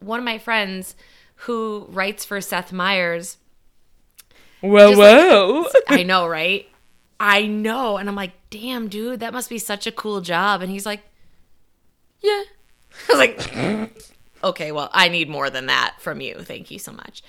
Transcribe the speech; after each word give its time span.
one 0.00 0.18
of 0.18 0.24
my 0.24 0.38
friends 0.38 0.96
who 1.36 1.86
writes 1.88 2.24
for 2.24 2.40
Seth 2.40 2.72
Meyers. 2.72 3.38
Whoa, 4.60 5.62
just 5.62 5.74
like-. 5.74 5.84
I 6.00 6.02
know, 6.02 6.26
right? 6.38 6.68
I 7.18 7.46
know. 7.46 7.96
And 7.96 8.08
I'm 8.08 8.16
like, 8.16 8.32
damn, 8.50 8.88
dude, 8.88 9.20
that 9.20 9.32
must 9.32 9.48
be 9.50 9.58
such 9.58 9.86
a 9.86 9.92
cool 9.92 10.20
job. 10.20 10.62
And 10.62 10.70
he's 10.70 10.86
like, 10.86 11.02
yeah. 12.20 12.42
I 13.08 13.12
was 13.12 13.18
like, 13.18 14.10
okay, 14.42 14.72
well, 14.72 14.90
I 14.92 15.08
need 15.08 15.28
more 15.28 15.48
than 15.50 15.66
that 15.66 15.96
from 16.00 16.20
you. 16.20 16.36
Thank 16.42 16.70
you 16.70 16.78
so 16.78 16.92
much. 16.92 17.22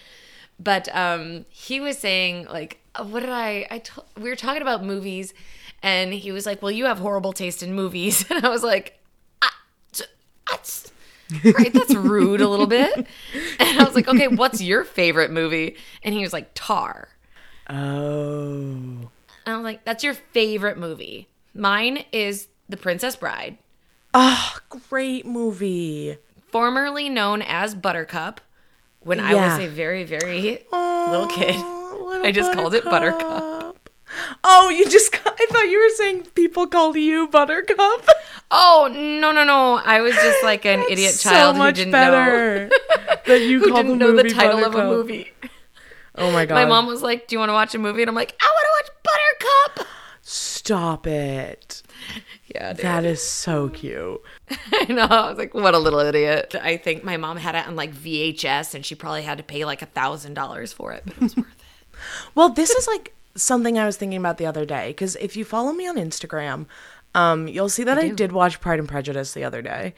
But 0.60 0.94
um, 0.96 1.46
he 1.50 1.80
was 1.80 1.98
saying, 1.98 2.46
like, 2.46 2.80
uh, 2.96 3.04
what 3.06 3.22
did 3.22 3.30
I, 3.30 3.68
I 3.72 3.80
to- 3.80 4.04
we 4.18 4.30
were 4.30 4.36
talking 4.36 4.62
about 4.62 4.84
movies, 4.84 5.34
and 5.82 6.14
he 6.14 6.32
was 6.32 6.46
like, 6.46 6.62
well, 6.62 6.72
you 6.72 6.86
have 6.86 7.00
horrible 7.00 7.34
taste 7.34 7.64
in 7.64 7.74
movies. 7.74 8.26
And 8.30 8.46
I 8.46 8.50
was 8.50 8.64
like, 8.64 9.00
t- 9.92 10.06
that's, 10.50 10.92
right, 11.44 11.72
that's 11.74 11.94
rude 11.96 12.42
a 12.42 12.48
little 12.48 12.68
bit. 12.68 12.94
And 13.60 13.80
I 13.80 13.84
was 13.84 13.96
like, 13.96 14.08
okay, 14.08 14.28
what's 14.28 14.62
your 14.62 14.84
favorite 14.84 15.32
movie? 15.32 15.78
And 16.04 16.14
he 16.14 16.22
was 16.22 16.34
like, 16.34 16.52
Tar. 16.56 17.08
Oh. 17.70 17.74
And 17.74 19.08
I 19.46 19.56
was 19.56 19.64
like, 19.64 19.86
that's 19.86 20.04
your 20.04 20.14
favorite 20.14 20.78
movie. 20.78 21.28
Mine 21.54 22.04
is 22.12 22.48
The 22.70 22.78
Princess 22.78 23.16
Bride, 23.16 23.58
Oh, 24.14 24.58
great 24.90 25.26
movie. 25.26 26.18
formerly 26.52 27.08
known 27.10 27.42
as 27.42 27.74
Buttercup. 27.76 28.42
When 29.00 29.20
I 29.20 29.34
was 29.34 29.60
a 29.60 29.68
very, 29.68 30.04
very 30.04 30.60
little 30.72 31.28
kid, 31.28 31.56
Oh, 31.58 32.04
little 32.08 32.26
I 32.26 32.32
just 32.32 32.54
called 32.54 32.74
it 32.76 32.84
Buttercup. 32.84 33.90
Oh, 34.44 34.70
you 34.70 34.88
just, 34.90 35.16
I 35.26 35.46
thought 35.50 35.70
you 35.70 35.80
were 35.80 35.96
saying 35.96 36.24
people 36.36 36.68
called 36.68 36.96
you 36.98 37.28
Buttercup. 37.30 38.06
Oh 38.52 38.90
no, 38.92 39.32
no, 39.32 39.44
no! 39.44 39.76
I 39.84 40.02
was 40.02 40.14
just 40.16 40.44
like 40.44 40.66
an 40.66 40.82
idiot 40.90 41.18
child 41.20 41.56
so 41.56 41.58
much 41.58 41.78
who 41.78 41.86
didn't 41.86 41.92
better 41.94 42.66
know 42.68 42.70
that 43.26 43.42
you 43.42 43.60
who 43.60 43.72
called 43.72 43.86
didn't 43.86 44.00
the 44.00 44.06
know 44.06 44.24
the 44.24 44.30
title 44.30 44.64
of 44.66 44.76
a 44.76 44.84
movie. 44.86 45.32
Oh 46.16 46.32
my 46.32 46.46
god. 46.46 46.56
My 46.56 46.66
mom 46.66 46.88
was 46.88 47.02
like, 47.02 47.28
"Do 47.28 47.36
you 47.36 47.40
want 47.40 47.50
to 47.50 47.54
watch 47.54 47.74
a 47.74 47.80
movie?" 47.80 48.02
And 48.04 48.10
I'm 48.10 48.16
like, 48.16 48.36
"I 48.42 48.46
want 48.46 48.66
to 48.86 48.92
watch 48.92 49.72
Buttercup." 49.78 49.88
Stop 50.22 51.08
it. 51.08 51.82
Yeah, 52.54 52.74
dude. 52.74 52.84
That 52.84 53.06
is 53.06 53.22
so 53.24 53.70
cute. 53.70 54.22
I 54.74 54.86
know. 54.90 55.06
I 55.06 55.30
was 55.30 55.38
like, 55.38 55.54
"What 55.54 55.74
a 55.74 55.80
little 55.80 56.00
idiot." 56.00 56.54
I 56.62 56.76
think 56.76 57.02
my 57.02 57.16
mom 57.16 57.38
had 57.38 57.56
it 57.56 57.66
on 57.66 57.78
like 57.78 57.94
VHS, 57.94 58.76
and 58.76 58.86
she 58.86 58.94
probably 58.94 59.22
had 59.22 59.38
to 59.38 59.44
pay 59.46 59.64
like 59.64 59.82
a 59.82 59.86
thousand 59.86 60.34
dollars 60.34 60.74
for 60.74 60.92
it, 60.92 61.04
but 61.06 61.16
it 61.16 61.22
was 61.22 61.38
worth 61.38 61.46
it. 61.48 61.96
Well, 62.36 62.50
this 62.50 62.72
is 62.72 62.88
like 62.88 63.16
something 63.36 63.80
I 63.80 63.86
was 63.86 63.96
thinking 63.96 64.20
about 64.20 64.38
the 64.38 64.46
other 64.46 64.66
day 64.66 64.90
because 64.90 65.16
if 65.18 65.38
you 65.38 65.46
follow 65.46 65.72
me 65.72 65.88
on 65.88 65.96
Instagram, 65.96 66.66
um, 67.16 67.48
you'll 67.48 67.70
see 67.70 67.84
that 67.84 67.98
I, 67.98 68.10
do. 68.10 68.16
did 68.16 68.32
watch 68.32 68.60
Pride 68.62 68.80
and 68.80 68.88
Prejudice 68.88 69.34
the 69.34 69.44
other 69.44 69.62
day, 69.62 69.94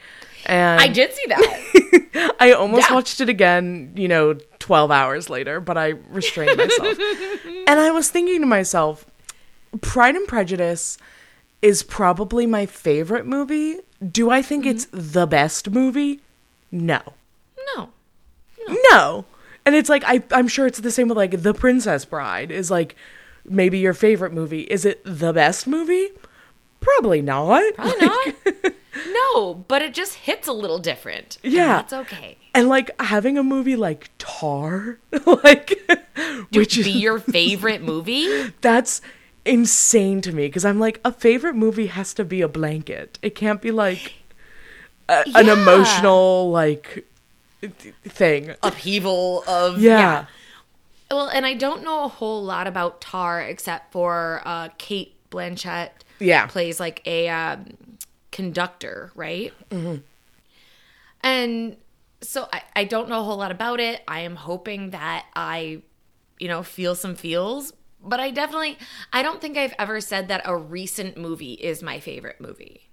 and 0.46 0.80
I 0.80 0.88
did 0.88 1.12
see 1.12 1.24
that. 1.28 2.34
I 2.40 2.52
almost 2.52 2.88
Yeah. 2.90 2.94
watched 2.94 3.20
it 3.20 3.28
again, 3.28 3.92
you 3.96 4.08
know, 4.08 4.34
12 4.58 4.90
hours 4.90 5.28
later, 5.30 5.60
but 5.60 5.76
I 5.76 5.88
restrained 6.10 6.56
myself. 6.56 6.98
and 7.66 7.80
I 7.80 7.90
was 7.90 8.08
thinking 8.10 8.40
to 8.40 8.46
myself, 8.46 9.04
Pride 9.80 10.14
and 10.16 10.26
Prejudice 10.28 10.96
is 11.62 11.82
probably 11.82 12.46
my 12.46 12.66
favorite 12.66 13.26
movie. 13.26 13.78
Do 14.06 14.30
I 14.30 14.42
think 14.42 14.66
it's 14.66 14.86
the 14.92 15.26
best 15.26 15.70
movie? 15.70 16.20
No. 16.70 17.00
no. 17.76 17.88
No. 18.90 19.24
And 19.66 19.74
it's 19.74 19.88
like 19.88 20.04
I 20.06 20.22
I'm 20.30 20.48
sure 20.48 20.66
it's 20.66 20.80
the 20.80 20.90
same 20.90 21.08
with 21.08 21.16
like 21.16 21.42
The 21.42 21.54
Princess 21.54 22.04
Bride 22.04 22.50
is 22.50 22.70
like 22.70 22.96
maybe 23.44 23.78
your 23.78 23.94
favorite 23.94 24.32
movie. 24.32 24.62
Is 24.62 24.84
it 24.84 25.00
the 25.04 25.32
best 25.32 25.66
movie? 25.66 26.08
Probably 26.84 27.22
not. 27.22 27.62
Probably 27.74 28.06
not. 28.06 28.34
no, 29.12 29.54
but 29.54 29.82
it 29.82 29.94
just 29.94 30.14
hits 30.14 30.46
a 30.46 30.52
little 30.52 30.78
different. 30.78 31.38
Yeah. 31.42 31.76
that's 31.76 31.92
okay. 31.92 32.36
And 32.54 32.68
like 32.68 32.90
having 33.00 33.36
a 33.38 33.42
movie 33.42 33.74
like 33.76 34.10
Tar, 34.18 34.98
like 35.26 35.72
which 36.52 36.74
Be 36.76 36.80
is 36.80 36.96
your 36.96 37.18
favorite 37.36 37.82
movie? 37.82 38.52
that's 38.60 39.00
insane 39.44 40.20
to 40.22 40.32
me 40.32 40.46
because 40.46 40.64
I'm 40.64 40.78
like 40.80 41.00
a 41.04 41.12
favorite 41.12 41.54
movie 41.54 41.86
has 41.88 42.14
to 42.14 42.24
be 42.24 42.40
a 42.40 42.48
blanket. 42.48 43.18
It 43.22 43.34
can't 43.34 43.60
be 43.60 43.70
like 43.70 44.14
a, 45.08 45.24
an 45.34 45.48
emotional 45.48 46.50
like 46.50 47.06
thing. 48.04 48.54
Upheaval 48.62 49.42
of 49.48 49.80
Yeah. 49.80 50.26
Well, 51.10 51.28
and 51.28 51.44
I 51.46 51.54
don't 51.54 51.82
know 51.84 52.04
a 52.04 52.08
whole 52.08 52.42
lot 52.42 52.66
about 52.66 53.00
Tar 53.00 53.40
except 53.42 53.92
for 53.92 54.42
uh, 54.44 54.68
Cate 54.78 55.14
Blanchett. 55.30 55.90
Yeah. 56.24 56.46
plays 56.46 56.80
like 56.80 57.02
a 57.06 57.28
um, 57.28 57.76
conductor, 58.32 59.12
right? 59.14 59.52
And 61.22 61.76
so 62.20 62.48
I, 62.52 62.62
I 62.76 62.84
don't 62.84 63.08
know 63.08 63.20
a 63.20 63.24
whole 63.24 63.36
lot 63.36 63.50
about 63.50 63.80
it. 63.80 64.02
I 64.06 64.20
am 64.20 64.36
hoping 64.36 64.90
that 64.90 65.26
I, 65.34 65.82
you 66.38 66.48
know, 66.48 66.62
feel 66.62 66.94
some 66.94 67.14
feels. 67.14 67.72
But 68.02 68.20
I 68.20 68.30
definitely, 68.30 68.76
I 69.12 69.22
don't 69.22 69.40
think 69.40 69.56
I've 69.56 69.74
ever 69.78 70.00
said 70.00 70.28
that 70.28 70.42
a 70.44 70.54
recent 70.56 71.16
movie 71.16 71.54
is 71.54 71.82
my 71.82 72.00
favorite 72.00 72.40
movie. 72.40 72.90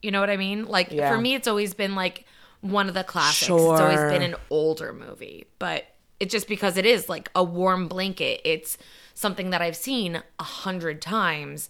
You 0.00 0.10
know 0.10 0.20
what 0.20 0.30
I 0.30 0.36
mean? 0.38 0.64
Like 0.64 0.90
Yeah. 0.90 1.10
for 1.10 1.18
me, 1.20 1.34
it's 1.34 1.46
always 1.46 1.74
been 1.74 1.94
like 1.94 2.24
one 2.62 2.88
of 2.88 2.94
the 2.94 3.04
classics. 3.04 3.50
It's 3.50 3.80
always 3.80 4.00
been 4.00 4.22
an 4.22 4.36
older 4.48 4.92
movie, 4.92 5.46
but 5.58 5.84
it's 6.18 6.32
just 6.32 6.48
because 6.48 6.76
it 6.76 6.86
is 6.86 7.08
like 7.08 7.30
a 7.34 7.44
warm 7.44 7.88
blanket. 7.88 8.40
It's 8.44 8.78
something 9.14 9.50
that 9.50 9.60
I've 9.60 9.76
seen 9.76 10.22
a 10.38 10.42
hundred 10.42 11.02
times, 11.02 11.68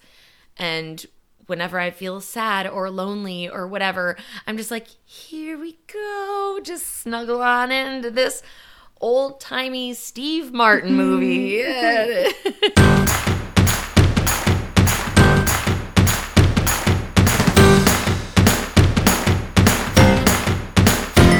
and 0.56 1.04
whenever 1.46 1.78
I 1.78 1.90
feel 1.90 2.20
sad 2.20 2.66
or 2.66 2.90
lonely 2.90 3.48
or 3.48 3.66
whatever, 3.66 4.16
I'm 4.46 4.56
just 4.56 4.70
like, 4.70 4.88
here 5.04 5.58
we 5.58 5.78
go, 5.92 6.60
just 6.62 7.00
snuggle 7.00 7.42
on 7.42 7.72
into 7.72 8.10
this 8.10 8.42
old 9.00 9.40
timey 9.40 9.92
Steve 9.94 10.52
Martin 10.52 10.94
movie. 10.94 11.62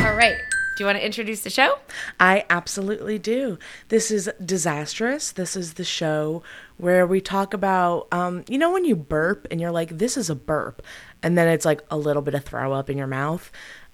All 0.05 0.17
right. 0.17 0.37
Do 0.77 0.83
you 0.83 0.87
want 0.87 0.99
to 0.99 1.05
introduce 1.05 1.43
the 1.43 1.51
show? 1.51 1.79
I 2.19 2.45
absolutely 2.51 3.19
do. 3.19 3.59
This 3.89 4.11
is 4.11 4.29
Disastrous. 4.45 5.31
This 5.33 5.55
is 5.55 5.75
the 5.75 5.85
show 5.85 6.43
where 6.83 7.07
we 7.07 7.21
talk 7.21 7.55
about, 7.55 8.09
um, 8.11 8.45
you 8.49 8.59
know, 8.59 8.73
when 8.73 8.85
you 8.85 8.97
burp 8.97 9.47
and 9.53 9.61
you're 9.61 9.71
like, 9.71 9.97
this 9.97 10.17
is 10.17 10.29
a 10.29 10.35
burp, 10.35 10.83
and 11.23 11.39
then 11.39 11.47
it's 11.47 11.65
like 11.65 11.81
a 11.93 11.97
little 11.97 12.23
bit 12.23 12.35
of 12.35 12.45
throw 12.45 12.73
up 12.73 12.91
in 12.91 12.99
your 12.99 13.07
mouth. 13.07 13.53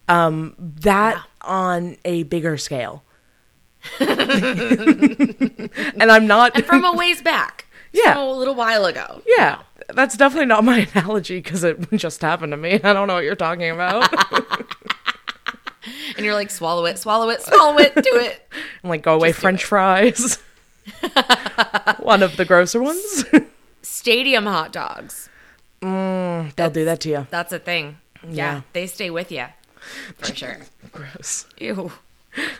Um, 0.08 0.54
that 0.58 1.22
on 1.42 1.98
a 2.06 2.22
bigger 2.22 2.56
scale. 2.56 3.04
and 4.00 5.70
I'm 6.00 6.26
not. 6.26 6.56
And 6.56 6.64
From 6.64 6.84
a 6.84 6.92
ways 6.94 7.22
back. 7.22 7.66
Yeah. 7.90 8.22
A 8.22 8.22
little 8.22 8.54
while 8.54 8.84
ago. 8.84 9.22
yeah, 9.38 9.60
that's 9.94 10.14
definitely 10.14 10.44
not 10.44 10.62
my 10.62 10.86
analogy 10.94 11.40
because 11.40 11.64
it 11.64 11.90
just 11.92 12.20
happened 12.20 12.52
to 12.52 12.58
me. 12.58 12.74
I 12.84 12.92
don't 12.92 13.08
know 13.08 13.14
what 13.14 13.24
you're 13.24 13.34
talking 13.34 13.70
about. 13.70 14.12
And 16.16 16.24
you're 16.24 16.34
like, 16.34 16.50
swallow 16.50 16.84
it, 16.84 16.98
swallow 16.98 17.30
it, 17.30 17.40
swallow 17.40 17.78
it, 17.78 17.94
do 17.94 18.16
it. 18.16 18.46
I'm 18.84 18.90
like, 18.90 19.02
go 19.02 19.14
away, 19.14 19.32
French 19.32 19.64
fries. 19.64 20.38
One 22.00 22.22
of 22.22 22.36
the 22.36 22.44
grosser 22.44 22.82
ones. 22.82 23.24
Stadium 23.82 24.44
hot 24.46 24.72
dogs. 24.72 25.28
Mm, 25.82 26.54
They'll 26.56 26.70
do 26.70 26.84
that 26.84 27.00
to 27.02 27.08
you. 27.08 27.26
That's 27.30 27.52
a 27.52 27.58
thing. 27.58 27.98
Yeah. 28.22 28.30
Yeah. 28.30 28.60
They 28.72 28.86
stay 28.86 29.10
with 29.10 29.30
you. 29.30 29.46
For 30.18 30.34
sure. 30.34 30.58
Gross. 30.92 31.46
Ew. 31.58 31.92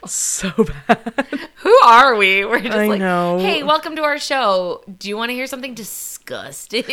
So 0.06 0.50
bad. 0.64 1.12
Who 1.56 1.78
are 1.84 2.14
we? 2.16 2.44
We're 2.44 2.60
just 2.60 2.76
I 2.76 2.86
like, 2.86 2.98
know. 3.00 3.38
hey, 3.38 3.62
welcome 3.62 3.94
to 3.96 4.02
our 4.02 4.18
show. 4.18 4.82
Do 4.98 5.08
you 5.08 5.16
want 5.16 5.30
to 5.30 5.34
hear 5.34 5.46
something 5.46 5.74
disgusting? 5.74 6.84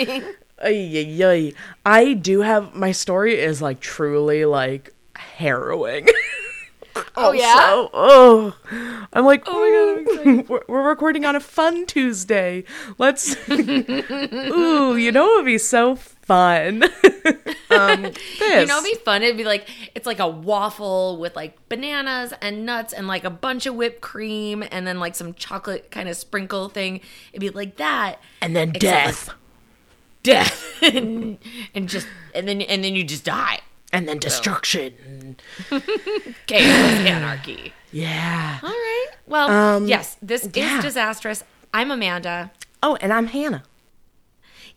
Ay, 0.58 1.18
ay, 1.20 1.24
ay. 1.26 1.54
I 1.86 2.14
do 2.14 2.42
have 2.42 2.74
my 2.76 2.92
story 2.92 3.40
is 3.40 3.62
like 3.62 3.80
truly 3.80 4.46
like 4.46 4.94
harrowing. 5.16 6.08
Oh, 7.16 7.32
yeah? 7.32 7.88
Oh, 7.94 8.56
I'm 9.14 9.26
like, 9.26 9.44
oh 9.48 10.06
my 10.06 10.24
god, 10.24 10.50
we're, 10.50 10.62
we're 10.68 10.90
recording 10.90 11.26
on 11.26 11.36
a 11.36 11.40
fun 11.40 11.86
Tuesday. 11.86 12.64
Let's, 12.98 13.36
ooh, 13.50 14.96
you 14.96 15.12
know, 15.12 15.34
it'd 15.34 15.46
be 15.46 15.58
so 15.58 15.96
fun. 16.26 16.84
um, 17.70 18.02
this. 18.02 18.18
You 18.40 18.66
know, 18.66 18.80
it'd 18.80 18.84
be 18.84 19.04
fun. 19.04 19.24
It'd 19.24 19.38
be 19.38 19.44
like 19.44 19.68
it's 19.94 20.06
like 20.06 20.20
a 20.20 20.28
waffle 20.28 21.18
with 21.18 21.36
like 21.36 21.70
bananas 21.70 22.34
and 22.42 22.66
nuts 22.66 22.94
and 22.94 23.08
like 23.08 23.24
a 23.24 23.30
bunch 23.30 23.66
of 23.66 23.76
whipped 23.76 24.02
cream 24.02 24.64
and 24.72 24.88
then 24.88 25.00
like 25.00 25.16
some 25.16 25.34
chocolate 25.34 25.92
kind 25.92 26.10
of 26.10 26.16
sprinkle 26.16 26.70
thing. 26.70 27.02
It'd 27.32 27.42
be 27.42 27.50
like 27.50 27.78
that, 27.78 28.20
and 28.42 28.56
then 28.56 28.70
Except 28.70 28.82
death, 28.82 29.30
death, 30.24 30.84
and, 30.84 31.38
and 31.74 31.90
just 31.90 32.08
and 32.34 32.48
then 32.48 32.62
and 32.62 32.84
then 32.84 32.96
you 32.96 33.04
just 33.04 33.26
die. 33.26 33.60
And 33.92 34.08
then 34.08 34.20
destruction. 34.20 35.38
Chaos, 36.48 37.00
anarchy. 37.08 37.74
Yeah. 37.92 38.60
All 38.62 38.70
right. 38.70 39.08
Well, 39.28 39.88
yes, 39.88 40.18
this 40.22 40.48
yeah. 40.54 40.78
is 40.78 40.84
disastrous. 40.84 41.44
I'm 41.74 41.92
Amanda. 41.92 42.52
Oh, 42.84 42.98
and 43.02 43.12
I'm 43.12 43.28
Hannah. 43.28 43.64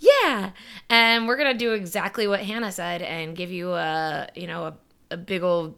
Yeah, 0.00 0.50
and 0.88 1.26
we're 1.26 1.36
gonna 1.36 1.54
do 1.54 1.72
exactly 1.72 2.28
what 2.28 2.40
Hannah 2.40 2.70
said 2.70 3.02
and 3.02 3.36
give 3.36 3.50
you 3.50 3.72
a 3.72 4.28
you 4.34 4.46
know 4.46 4.66
a, 4.66 4.74
a 5.10 5.16
big 5.16 5.42
old 5.42 5.76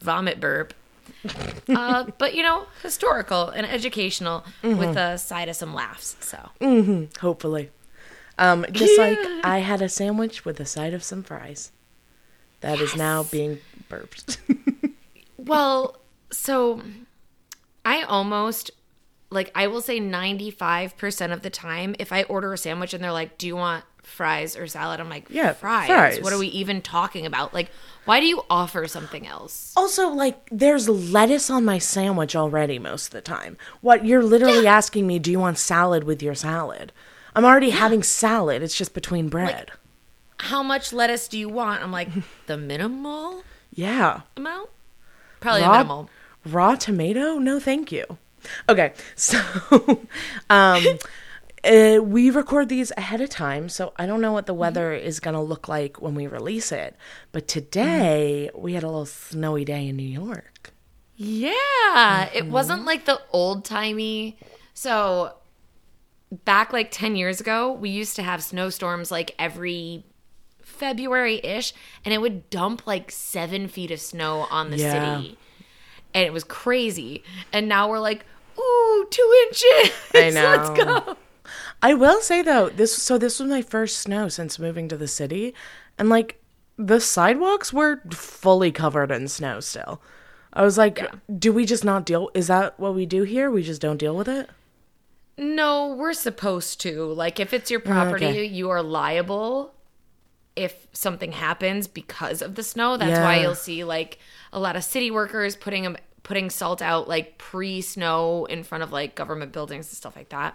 vomit 0.00 0.40
burp 0.40 0.74
uh, 1.68 2.06
but 2.18 2.34
you 2.34 2.42
know, 2.42 2.66
historical 2.82 3.48
and 3.48 3.66
educational 3.66 4.44
with 4.62 4.96
a 4.96 5.18
side 5.18 5.48
of 5.48 5.56
some 5.56 5.74
laughs. 5.74 6.16
So 6.20 7.08
Hopefully. 7.20 7.70
Um, 8.38 8.66
just 8.72 8.98
like 8.98 9.18
I 9.44 9.58
had 9.58 9.82
a 9.82 9.88
sandwich 9.88 10.44
with 10.44 10.58
a 10.60 10.66
side 10.66 10.94
of 10.94 11.04
some 11.04 11.22
fries. 11.22 11.70
That 12.62 12.80
is 12.80 12.96
now 12.96 13.24
being 13.24 13.58
burped. 13.88 14.38
Well, 15.44 15.96
so 16.30 16.82
I 17.84 18.02
almost 18.02 18.70
like 19.30 19.50
I 19.54 19.66
will 19.66 19.80
say 19.80 19.98
95% 19.98 21.32
of 21.32 21.42
the 21.42 21.50
time 21.50 21.96
if 21.98 22.12
I 22.12 22.22
order 22.24 22.52
a 22.52 22.58
sandwich 22.58 22.94
and 22.94 23.02
they're 23.02 23.12
like, 23.12 23.38
"Do 23.38 23.46
you 23.46 23.56
want 23.56 23.84
fries 24.02 24.56
or 24.56 24.66
salad?" 24.66 25.00
I'm 25.00 25.08
like, 25.08 25.26
Yeah, 25.30 25.52
fries. 25.52 25.88
fries. 25.88 26.20
What 26.22 26.32
are 26.32 26.38
we 26.38 26.48
even 26.48 26.80
talking 26.80 27.26
about? 27.26 27.52
Like, 27.54 27.70
why 28.04 28.20
do 28.20 28.26
you 28.26 28.44
offer 28.48 28.86
something 28.86 29.26
else?" 29.26 29.72
also, 29.76 30.10
like, 30.10 30.48
there's 30.52 30.88
lettuce 30.88 31.50
on 31.50 31.64
my 31.64 31.78
sandwich 31.78 32.36
already 32.36 32.78
most 32.78 33.06
of 33.06 33.12
the 33.12 33.20
time. 33.20 33.56
What 33.80 34.04
you're 34.04 34.22
literally 34.22 34.66
asking 34.66 35.06
me, 35.06 35.18
do 35.18 35.30
you 35.30 35.40
want 35.40 35.58
salad 35.58 36.04
with 36.04 36.22
your 36.22 36.34
salad? 36.34 36.92
I'm 37.34 37.44
already 37.44 37.70
having 37.70 38.02
salad. 38.02 38.62
It's 38.62 38.76
just 38.76 38.94
between 38.94 39.28
bread. 39.28 39.70
How 40.42 40.60
much 40.60 40.92
lettuce 40.92 41.28
do 41.28 41.38
you 41.38 41.48
want? 41.48 41.84
I'm 41.84 41.92
like, 41.92 42.08
the 42.46 42.56
minimal 42.56 43.44
yeah. 43.72 44.22
amount? 44.36 44.70
Probably 45.38 45.62
raw, 45.62 45.72
minimal. 45.78 46.10
raw 46.44 46.74
tomato? 46.74 47.38
No, 47.38 47.60
thank 47.60 47.92
you. 47.92 48.04
Okay, 48.68 48.92
so 49.14 49.38
um, 50.50 50.84
uh, 51.62 51.98
we 52.02 52.28
record 52.30 52.68
these 52.68 52.90
ahead 52.96 53.20
of 53.20 53.30
time, 53.30 53.68
so 53.68 53.92
I 53.96 54.04
don't 54.04 54.20
know 54.20 54.32
what 54.32 54.46
the 54.46 54.54
weather 54.54 54.92
is 54.92 55.20
going 55.20 55.34
to 55.34 55.40
look 55.40 55.68
like 55.68 56.02
when 56.02 56.16
we 56.16 56.26
release 56.26 56.72
it. 56.72 56.96
But 57.30 57.46
today 57.46 58.50
we 58.52 58.72
had 58.72 58.82
a 58.82 58.88
little 58.88 59.06
snowy 59.06 59.64
day 59.64 59.86
in 59.86 59.96
New 59.96 60.02
York. 60.02 60.72
Yeah, 61.14 62.30
it 62.34 62.46
wasn't 62.46 62.84
like 62.84 63.04
the 63.04 63.20
old 63.30 63.64
timey. 63.64 64.38
So 64.74 65.34
back 66.44 66.72
like 66.72 66.90
10 66.90 67.14
years 67.14 67.40
ago, 67.40 67.70
we 67.70 67.90
used 67.90 68.16
to 68.16 68.24
have 68.24 68.42
snowstorms 68.42 69.12
like 69.12 69.36
every 69.38 70.04
February 70.82 71.40
ish, 71.44 71.72
and 72.04 72.12
it 72.12 72.20
would 72.20 72.50
dump 72.50 72.88
like 72.88 73.08
seven 73.12 73.68
feet 73.68 73.92
of 73.92 74.00
snow 74.00 74.48
on 74.50 74.70
the 74.72 74.78
Yeah. 74.78 75.20
city. 75.20 75.38
And 76.12 76.24
it 76.24 76.32
was 76.32 76.42
crazy. 76.42 77.22
And 77.52 77.68
now 77.68 77.88
we're 77.88 78.00
like, 78.00 78.26
ooh, 78.58 79.06
two 79.08 79.34
inches. 79.46 79.92
I 80.12 80.30
Let's 80.34 80.70
know. 80.70 80.74
go. 81.04 81.16
I 81.80 81.94
will 81.94 82.20
say 82.20 82.42
though, 82.42 82.68
this 82.68 83.00
so 83.00 83.16
this 83.16 83.38
was 83.38 83.48
my 83.48 83.62
first 83.62 83.98
snow 83.98 84.26
since 84.26 84.58
moving 84.58 84.88
to 84.88 84.96
the 84.96 85.06
city, 85.06 85.54
and 85.98 86.08
like 86.08 86.42
the 86.76 86.98
sidewalks 86.98 87.72
were 87.72 88.02
fully 88.10 88.72
covered 88.72 89.12
in 89.12 89.28
snow 89.28 89.60
still. 89.60 90.02
I 90.52 90.64
was 90.64 90.76
like, 90.76 91.00
do 91.38 91.52
we 91.52 91.64
just 91.64 91.84
not 91.84 92.04
deal? 92.04 92.28
Is 92.34 92.48
that 92.48 92.78
what 92.80 92.96
we 92.96 93.06
do 93.06 93.22
here? 93.22 93.52
We 93.52 93.62
just 93.62 93.80
don't 93.80 93.98
deal 93.98 94.16
with 94.16 94.28
it? 94.28 94.50
No, 95.38 95.94
we're 95.94 96.12
supposed 96.12 96.80
to. 96.80 97.04
Like, 97.04 97.38
if 97.38 97.52
it's 97.52 97.70
your 97.70 97.80
oh, 97.80 97.84
property, 97.84 98.26
okay. 98.26 98.44
you 98.44 98.68
are 98.70 98.82
liable 98.82 99.74
if 100.56 100.86
something 100.92 101.32
happens 101.32 101.86
because 101.88 102.42
of 102.42 102.54
the 102.56 102.62
snow. 102.62 102.96
That's 102.96 103.18
why 103.24 103.40
you'll 103.40 103.54
see 103.54 103.84
like 103.84 104.18
a 104.52 104.58
lot 104.60 104.76
of 104.76 104.84
city 104.84 105.10
workers 105.10 105.56
putting 105.56 105.86
'em- 105.86 105.96
putting 106.22 106.50
salt 106.50 106.80
out 106.82 107.08
like 107.08 107.38
pre-snow 107.38 108.44
in 108.46 108.62
front 108.62 108.84
of 108.84 108.92
like 108.92 109.14
government 109.14 109.52
buildings 109.52 109.88
and 109.88 109.96
stuff 109.96 110.14
like 110.16 110.28
that. 110.28 110.54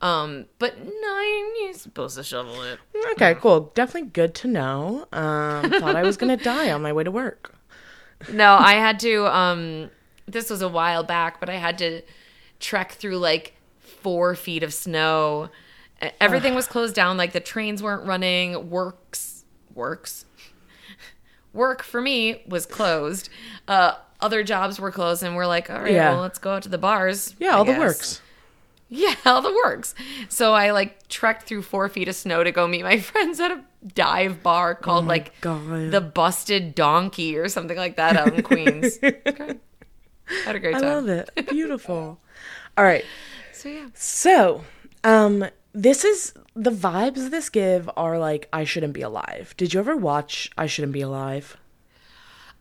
Um, 0.00 0.46
but 0.58 0.78
nine, 0.78 1.46
you're 1.62 1.72
supposed 1.74 2.16
to 2.16 2.22
shovel 2.24 2.62
it. 2.62 2.78
Okay, 3.12 3.34
cool. 3.34 3.72
Definitely 3.74 4.10
good 4.10 4.34
to 4.36 4.48
know. 4.48 5.06
Um, 5.12 5.70
thought 5.70 5.96
I 5.96 6.02
was 6.02 6.16
gonna 6.16 6.36
die 6.54 6.70
on 6.70 6.82
my 6.82 6.92
way 6.92 7.04
to 7.04 7.10
work. 7.10 7.54
No, 8.32 8.54
I 8.54 8.74
had 8.74 8.98
to 9.00 9.26
um 9.26 9.90
this 10.26 10.50
was 10.50 10.62
a 10.62 10.68
while 10.68 11.02
back, 11.04 11.40
but 11.40 11.48
I 11.48 11.56
had 11.56 11.78
to 11.78 12.02
trek 12.60 12.92
through 12.92 13.18
like 13.18 13.54
four 13.78 14.34
feet 14.34 14.62
of 14.62 14.74
snow. 14.74 15.48
Everything 16.20 16.54
was 16.54 16.66
closed 16.66 16.94
down, 16.94 17.16
like 17.16 17.32
the 17.32 17.40
trains 17.40 17.82
weren't 17.82 18.06
running, 18.06 18.70
works 18.70 19.44
works. 19.74 20.24
Work 21.52 21.82
for 21.82 22.00
me 22.00 22.42
was 22.46 22.66
closed. 22.66 23.28
Uh 23.66 23.94
other 24.20 24.42
jobs 24.42 24.80
were 24.80 24.90
closed 24.90 25.22
and 25.22 25.36
we're 25.36 25.46
like, 25.46 25.70
all 25.70 25.80
right, 25.80 25.92
Yeah. 25.92 26.12
well, 26.12 26.22
let's 26.22 26.38
go 26.38 26.52
out 26.54 26.62
to 26.64 26.68
the 26.68 26.78
bars. 26.78 27.34
Yeah, 27.38 27.50
I 27.50 27.52
all 27.58 27.64
the 27.64 27.72
works. 27.78 28.20
Yeah, 28.88 29.14
all 29.26 29.42
the 29.42 29.52
works. 29.64 29.94
So 30.28 30.54
I 30.54 30.70
like 30.72 31.08
trekked 31.08 31.42
through 31.44 31.62
four 31.62 31.88
feet 31.88 32.08
of 32.08 32.14
snow 32.16 32.42
to 32.42 32.50
go 32.52 32.66
meet 32.66 32.82
my 32.82 32.98
friends 33.00 33.38
at 33.40 33.50
a 33.50 33.62
dive 33.94 34.42
bar 34.42 34.74
called 34.74 35.06
like 35.06 35.28
Oh 35.44 35.58
God. 35.66 35.90
the 35.90 36.00
Busted 36.00 36.74
Donkey 36.74 37.36
or 37.38 37.48
something 37.48 37.76
like 37.76 37.96
that 37.96 38.16
out 38.16 38.32
in 38.34 38.42
Queens. 38.42 38.98
Okay. 39.02 39.54
Had 40.44 40.56
a 40.56 40.60
great 40.60 40.74
time. 40.74 40.84
I 40.84 40.94
love 40.94 41.08
it. 41.08 41.30
Beautiful. 41.48 42.18
All 42.76 42.84
right. 42.84 43.04
So 43.54 43.70
yeah. 43.70 43.86
So, 43.94 44.62
um, 45.02 45.46
this 45.72 46.04
is 46.04 46.34
the 46.54 46.70
vibes 46.70 47.30
this 47.30 47.48
give 47.48 47.88
are 47.96 48.18
like 48.18 48.48
I 48.52 48.64
shouldn't 48.64 48.94
be 48.94 49.02
alive. 49.02 49.54
Did 49.56 49.74
you 49.74 49.80
ever 49.80 49.96
watch 49.96 50.50
I 50.56 50.66
Shouldn't 50.66 50.92
Be 50.92 51.02
Alive? 51.02 51.56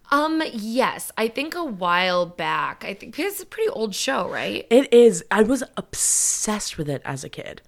Um. 0.09 0.41
Yes, 0.53 1.11
I 1.17 1.27
think 1.27 1.55
a 1.55 1.63
while 1.63 2.25
back. 2.25 2.85
I 2.85 2.93
think 2.93 3.15
because 3.15 3.33
it's 3.33 3.43
a 3.43 3.45
pretty 3.45 3.69
old 3.69 3.93
show, 3.93 4.29
right? 4.29 4.65
It 4.69 4.93
is. 4.93 5.23
I 5.31 5.43
was 5.43 5.63
obsessed 5.75 6.77
with 6.77 6.89
it 6.89 7.01
as 7.03 7.23
a 7.23 7.29
kid. 7.29 7.61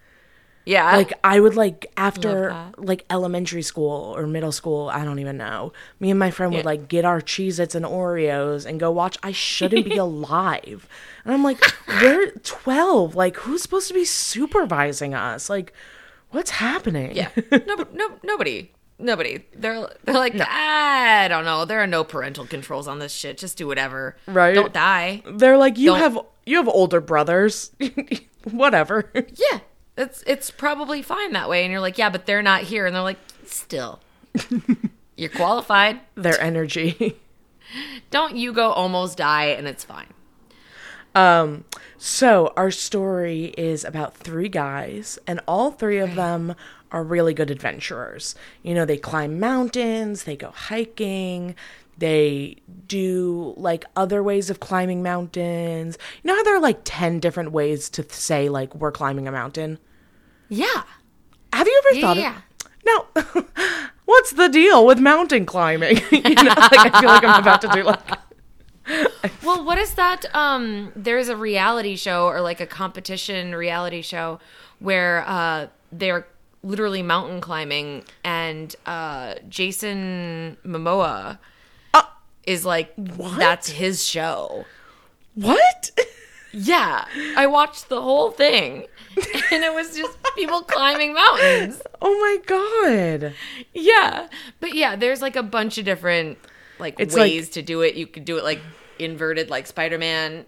Yeah. 0.69 0.95
Like 0.98 1.13
I 1.24 1.39
would 1.39 1.56
like 1.56 1.92
after 1.98 2.56
like 2.77 3.04
elementary 3.10 3.63
school 3.63 4.13
or 4.16 4.27
middle 4.27 4.51
school, 4.51 4.89
I 4.89 5.04
don't 5.04 5.18
even 5.19 5.36
know. 5.38 5.74
Me 6.00 6.12
and 6.12 6.19
my 6.19 6.30
friend 6.30 6.51
would 6.54 6.60
Yeah. 6.60 6.66
like 6.66 6.88
get 6.88 7.06
our 7.06 7.21
Cheez 7.21 7.60
Its 7.60 7.74
and 7.74 7.86
Oreos 7.86 8.66
and 8.68 8.80
go 8.80 8.92
watch 8.92 9.18
I 9.24 9.31
Shouldn't 9.31 9.86
Be 9.86 9.98
Alive. 10.07 10.88
And 11.25 11.33
I'm 11.33 11.44
like, 11.44 11.60
we're 11.88 12.31
12. 12.44 13.16
Like, 13.16 13.38
who's 13.38 13.62
supposed 13.63 13.88
to 13.88 13.94
be 13.94 14.06
supervising 14.06 15.13
us? 15.16 15.50
Like, 15.50 15.74
what's 16.30 16.51
happening? 16.51 17.15
yeah. 17.15 17.30
No. 17.65 17.86
No. 17.94 18.12
Nobody. 18.24 18.72
Nobody. 19.00 19.44
They're 19.56 19.89
they're 20.04 20.13
like 20.15 20.36
ah, 20.39 21.22
I 21.24 21.27
don't 21.30 21.45
know. 21.45 21.65
There 21.65 21.80
are 21.81 21.88
no 21.88 22.04
parental 22.04 22.45
controls 22.45 22.88
on 22.88 23.00
this 23.00 23.13
shit. 23.13 23.38
Just 23.38 23.57
do 23.57 23.65
whatever. 23.65 24.18
Right. 24.27 24.54
Don't 24.54 24.74
die. 24.74 25.24
They're 25.25 25.57
like, 25.57 25.77
you 25.77 25.92
Don't- 25.92 26.00
have 26.00 26.19
you 26.45 26.57
have 26.57 26.68
older 26.68 27.00
brothers. 27.01 27.72
Whatever. 28.51 29.12
Yeah. 29.15 29.60
It's 30.00 30.24
it's 30.25 30.50
probably 30.50 31.01
fine 31.01 31.34
that 31.34 31.50
way. 31.50 31.63
And 31.63 31.72
you're 31.72 31.81
like, 31.81 31.98
yeah, 31.98 32.10
but 32.10 32.25
they're 32.25 32.42
not 32.42 32.63
here. 32.63 32.86
And 32.86 32.96
they're 32.96 33.04
like, 33.04 33.19
still, 33.46 34.00
you're 35.18 35.30
qualified. 35.30 36.00
Their 36.16 36.40
energy. 36.42 37.18
Don't 38.10 38.36
you 38.36 38.54
go 38.54 38.72
almost 38.72 39.18
die, 39.18 39.48
and 39.48 39.68
it's 39.68 39.84
fine. 39.84 40.07
Um, 41.13 41.65
So, 41.98 42.53
our 42.56 42.72
story 42.72 43.53
is 43.58 43.84
about 43.84 44.15
three 44.15 44.48
guys, 44.50 45.20
and 45.27 45.41
all 45.48 45.70
three 45.72 46.00
of 46.00 46.15
them 46.15 46.56
are 46.91 47.03
really 47.03 47.34
good 47.34 47.51
adventurers. 47.51 48.36
You 48.63 48.74
know, 48.74 48.86
they 48.86 48.98
climb 48.98 49.39
mountains, 49.39 50.24
they 50.24 50.36
go 50.38 50.51
hiking, 50.51 51.56
they 51.98 52.56
do 52.88 53.53
like 53.58 53.86
other 53.96 54.24
ways 54.24 54.50
of 54.50 54.62
climbing 54.62 55.03
mountains. 55.03 55.98
You 56.24 56.29
know 56.29 56.36
how 56.36 56.44
there 56.44 56.56
are 56.56 56.62
like 56.62 56.82
10 56.86 57.20
different 57.20 57.51
ways 57.51 57.89
to 57.91 58.03
say, 58.10 58.48
like, 58.50 58.74
we're 58.74 58.91
climbing 58.94 59.27
a 59.27 59.32
mountain? 59.32 59.77
Yeah. 60.50 60.84
Have 61.53 61.68
you 61.68 61.82
ever 61.91 62.01
thought 62.01 62.18
Yeah. 62.18 62.38
of 62.38 62.44
No. 62.86 63.44
What's 64.06 64.32
the 64.32 64.50
deal 64.50 64.86
with 64.86 65.00
mountain 65.00 65.46
climbing? 65.46 65.98
you 66.12 66.22
know, 66.36 66.53
like 66.56 66.94
I 66.94 67.00
feel 67.00 67.10
like 67.10 67.24
I'm 67.24 67.41
about 67.41 67.62
to 67.62 67.68
do 67.70 67.84
like 67.84 68.00
Well, 69.44 69.63
what 69.63 69.77
is 69.77 69.94
that? 69.96 70.25
Um, 70.34 70.91
there's 70.96 71.29
a 71.29 71.36
reality 71.36 71.96
show 71.96 72.25
or 72.25 72.41
like 72.41 72.60
a 72.60 72.65
competition 72.65 73.53
reality 73.53 74.01
show 74.01 74.39
where 74.79 75.24
uh, 75.27 75.68
they're 75.91 76.25
literally 76.63 77.03
mountain 77.03 77.39
climbing, 77.39 78.03
and 78.24 78.75
uh, 78.86 79.36
Jason 79.48 80.58
Momoa 80.65 81.38
is 82.46 82.65
like 82.65 82.94
that's 82.98 83.70
his 83.70 84.03
show. 84.03 84.65
what? 85.36 85.91
Yeah, 86.51 87.06
I 87.38 87.46
watched 87.48 87.89
the 87.89 88.01
whole 88.01 88.32
thing, 88.32 88.88
and 89.51 89.63
it 89.63 89.74
was 89.74 89.96
just 89.96 90.18
people 90.36 90.62
climbing 90.63 91.13
mountains. 91.13 91.82
Oh 92.01 92.13
my 92.20 92.38
god. 92.46 93.34
Yeah, 93.74 94.27
but 94.60 94.74
yeah, 94.74 94.96
there's 94.96 95.22
like 95.22 95.36
a 95.36 95.44
bunch 95.44 95.77
of 95.77 95.86
different 95.86 96.38
like 96.79 96.96
It's 97.00 97.13
like- 97.15 97.22
ways 97.32 97.50
to 97.51 97.62
do 97.62 97.82
it. 97.82 97.96
You 97.96 98.08
could 98.08 98.25
do 98.25 98.38
it 98.38 98.44
like 98.44 98.62
inverted, 98.98 99.50
like 99.50 99.68
Spider 99.68 99.98
Man. 99.98 100.46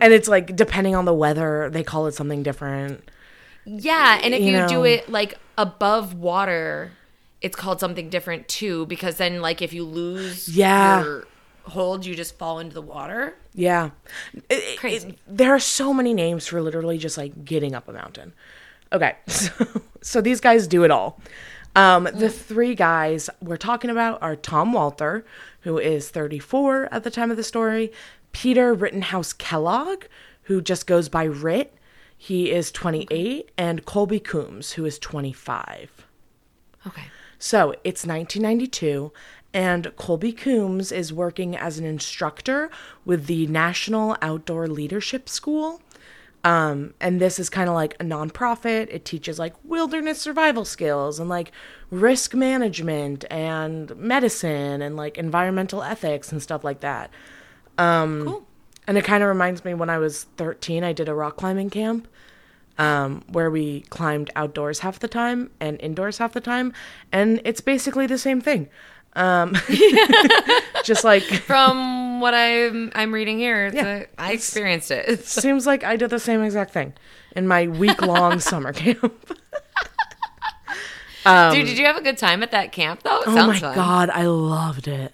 And 0.00 0.12
it's 0.12 0.28
like 0.28 0.56
depending 0.56 0.94
on 0.94 1.04
the 1.04 1.14
weather, 1.14 1.70
they 1.70 1.82
call 1.84 2.06
it 2.06 2.12
something 2.14 2.42
different. 2.42 3.08
Yeah, 3.64 4.18
and 4.22 4.34
if 4.34 4.40
You 4.40 4.58
you, 4.62 4.68
do 4.68 4.84
it 4.84 5.08
like 5.08 5.38
above 5.56 6.14
water, 6.14 6.92
it's 7.40 7.54
called 7.56 7.78
something 7.80 8.08
different 8.08 8.48
too. 8.48 8.86
Because 8.86 9.16
then, 9.16 9.40
like, 9.40 9.60
if 9.62 9.72
you 9.72 9.84
lose 9.84 10.48
Yeah. 10.48 11.02
your 11.04 11.26
hold, 11.64 12.06
you 12.06 12.14
just 12.14 12.38
fall 12.38 12.58
into 12.58 12.74
the 12.74 12.82
water. 12.82 13.34
Yeah. 13.58 13.90
It- 14.48 14.78
Crazy. 14.78 15.08
it- 15.08 15.18
there 15.26 15.52
are 15.54 15.58
so 15.58 15.92
many 15.92 16.14
names 16.14 16.46
for 16.46 16.62
literally 16.62 16.96
just 16.96 17.18
like 17.18 17.44
getting 17.44 17.74
up 17.74 17.88
a 17.88 17.92
mountain. 17.92 18.32
Okay. 18.92 19.16
So, 19.28 19.50
so 20.00 20.20
these 20.20 20.40
guys 20.40 20.66
do 20.68 20.84
it 20.84 20.90
all. 20.92 21.20
Um, 21.74 22.08
the 22.14 22.30
three 22.30 22.74
guys 22.76 23.28
we're 23.42 23.56
talking 23.56 23.90
about 23.90 24.22
are 24.22 24.36
Tom 24.36 24.72
Walter, 24.72 25.24
who 25.62 25.76
is 25.78 26.08
34 26.08 26.88
at 26.92 27.02
the 27.04 27.10
time 27.10 27.30
of 27.32 27.36
the 27.36 27.42
story, 27.42 27.92
Peter 28.32 28.72
Rittenhouse 28.72 29.32
Kellogg, 29.32 30.04
who 30.42 30.62
just 30.62 30.86
goes 30.86 31.08
by 31.08 31.24
Rit, 31.24 31.74
he 32.16 32.50
is 32.50 32.70
28, 32.72 33.50
and 33.58 33.84
Colby 33.84 34.20
Coombs, 34.20 34.72
who 34.72 34.84
is 34.84 34.98
25. 35.00 36.06
Okay. 36.86 37.04
So 37.38 37.72
it's 37.84 38.06
1992, 38.06 39.12
and 39.54 39.94
Colby 39.96 40.32
Coombs 40.32 40.92
is 40.92 41.12
working 41.12 41.56
as 41.56 41.78
an 41.78 41.84
instructor 41.84 42.70
with 43.04 43.26
the 43.26 43.46
National 43.46 44.16
Outdoor 44.20 44.66
Leadership 44.66 45.28
School. 45.28 45.80
Um, 46.44 46.94
and 47.00 47.20
this 47.20 47.38
is 47.38 47.50
kind 47.50 47.68
of 47.68 47.74
like 47.74 47.94
a 47.94 48.04
nonprofit. 48.04 48.88
It 48.90 49.04
teaches 49.04 49.38
like 49.38 49.54
wilderness 49.64 50.20
survival 50.20 50.64
skills 50.64 51.18
and 51.18 51.28
like 51.28 51.50
risk 51.90 52.34
management 52.34 53.24
and 53.30 53.94
medicine 53.96 54.82
and 54.82 54.96
like 54.96 55.18
environmental 55.18 55.82
ethics 55.82 56.30
and 56.30 56.42
stuff 56.42 56.62
like 56.62 56.80
that. 56.80 57.10
cool. 58.26 58.46
And 58.86 58.96
it 58.96 59.04
kind 59.04 59.22
of 59.22 59.28
reminds 59.28 59.64
me 59.64 59.74
when 59.74 59.90
I 59.90 59.98
was 59.98 60.24
13, 60.36 60.84
I 60.84 60.92
did 60.92 61.08
a 61.08 61.14
rock 61.14 61.36
climbing 61.36 61.70
camp 61.70 62.08
um, 62.78 63.22
where 63.28 63.50
we 63.50 63.80
climbed 63.82 64.30
outdoors 64.36 64.78
half 64.78 64.98
the 64.98 65.08
time 65.08 65.50
and 65.60 65.78
indoors 65.80 66.18
half 66.18 66.32
the 66.32 66.40
time. 66.40 66.72
And 67.12 67.40
it's 67.44 67.60
basically 67.60 68.06
the 68.06 68.16
same 68.18 68.40
thing. 68.40 68.68
Um, 69.14 69.56
just 70.84 71.02
like, 71.04 71.22
From 71.46 72.20
what 72.20 72.34
I'm 72.34 72.92
I'm 72.94 73.12
reading 73.12 73.38
here, 73.38 73.70
Yeah, 73.72 73.86
a, 73.86 74.06
I 74.18 74.32
experienced 74.32 74.90
it. 74.90 75.24
seems 75.24 75.66
like 75.66 75.82
I 75.84 75.96
did 75.96 76.10
the 76.10 76.18
same 76.20 76.42
exact 76.42 76.72
thing 76.72 76.92
in 77.34 77.46
my 77.48 77.66
week 77.68 78.00
long 78.02 78.38
summer 78.40 78.72
camp. 78.72 79.00
Dude, 81.26 81.66
did 81.66 81.76
you 81.78 81.84
have 81.84 81.96
a 81.96 82.00
good 82.00 82.16
time 82.16 82.42
at 82.42 82.52
that 82.52 82.72
camp 82.72 83.02
though? 83.02 83.20
It 83.20 83.28
Oh 83.28 83.46
my 83.46 83.58
fun. 83.58 83.74
God, 83.74 84.10
I 84.10 84.26
loved 84.26 84.88
it. 84.88 85.12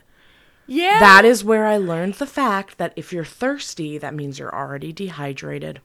Yeah. 0.66 1.00
That 1.00 1.24
is 1.24 1.42
where 1.44 1.66
I 1.66 1.76
learned 1.76 2.14
the 2.14 2.26
fact 2.26 2.78
that 2.78 2.92
if 2.96 3.12
you're 3.12 3.24
thirsty, 3.24 3.98
that 3.98 4.14
means 4.14 4.38
you're 4.38 4.54
already 4.54 4.92
dehydrated. 4.92 5.80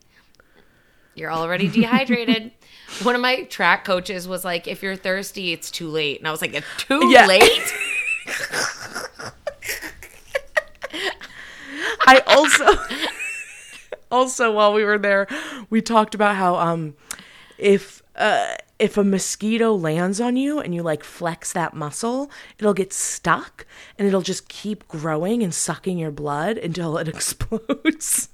You're 1.16 1.32
already 1.32 1.68
dehydrated. 1.68 2.52
One 3.04 3.16
of 3.16 3.22
my 3.22 3.44
track 3.44 3.84
coaches 3.86 4.28
was 4.28 4.46
like, 4.46 4.68
if 4.68 4.84
you're 4.84 4.96
thirsty, 4.96 5.52
it's 5.52 5.70
too 5.72 5.90
late. 5.90 6.20
And 6.20 6.28
I 6.28 6.32
was 6.32 6.42
like, 6.42 6.54
it's 6.54 6.68
too 6.78 7.08
Yeah. 7.12 7.26
late? 7.26 7.74
I 12.02 12.22
also 12.26 12.66
also 14.12 14.52
while 14.52 14.74
we 14.74 14.84
were 14.84 14.98
there, 14.98 15.28
we 15.70 15.82
talked 15.82 16.16
about 16.16 16.36
how 16.36 16.56
um 16.56 16.96
if 17.58 18.02
uh 18.16 18.56
if 18.80 18.98
a 18.98 19.04
mosquito 19.04 19.76
lands 19.76 20.22
on 20.22 20.38
you 20.38 20.60
and 20.60 20.74
you 20.74 20.82
like 20.82 21.04
flex 21.04 21.52
that 21.54 21.74
muscle, 21.74 22.32
it'll 22.58 22.74
get 22.74 22.94
stuck 22.94 23.66
and 23.98 24.08
it'll 24.08 24.22
just 24.22 24.48
keep 24.48 24.88
growing 24.88 25.44
and 25.44 25.54
sucking 25.54 25.98
your 25.98 26.12
blood 26.12 26.58
until 26.58 26.98
it 26.98 27.08
explodes. 27.14 28.30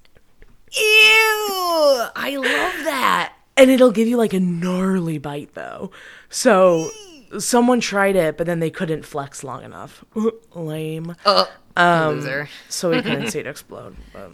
Ew. 0.72 2.06
I 2.16 2.36
love 2.38 2.86
that. 2.86 3.34
And 3.58 3.72
it'll 3.72 3.92
give 3.92 4.08
you 4.08 4.18
like 4.18 4.34
a 4.34 4.40
gnarly 4.40 5.18
bite 5.18 5.56
though. 5.56 5.92
So 6.30 6.92
someone 7.40 7.80
tried 7.80 8.16
it, 8.16 8.38
but 8.38 8.46
then 8.48 8.60
they 8.60 8.70
couldn't 8.70 9.04
flex 9.06 9.44
long 9.44 9.64
enough. 9.64 10.04
Lame. 10.56 11.16
Oh, 11.26 11.50
Um, 11.76 12.16
loser. 12.16 12.50
So 12.70 12.90
we 12.92 13.02
couldn't 13.02 13.28
see 13.32 13.40
it 13.40 13.48
explode. 13.48 13.96
But. 14.14 14.32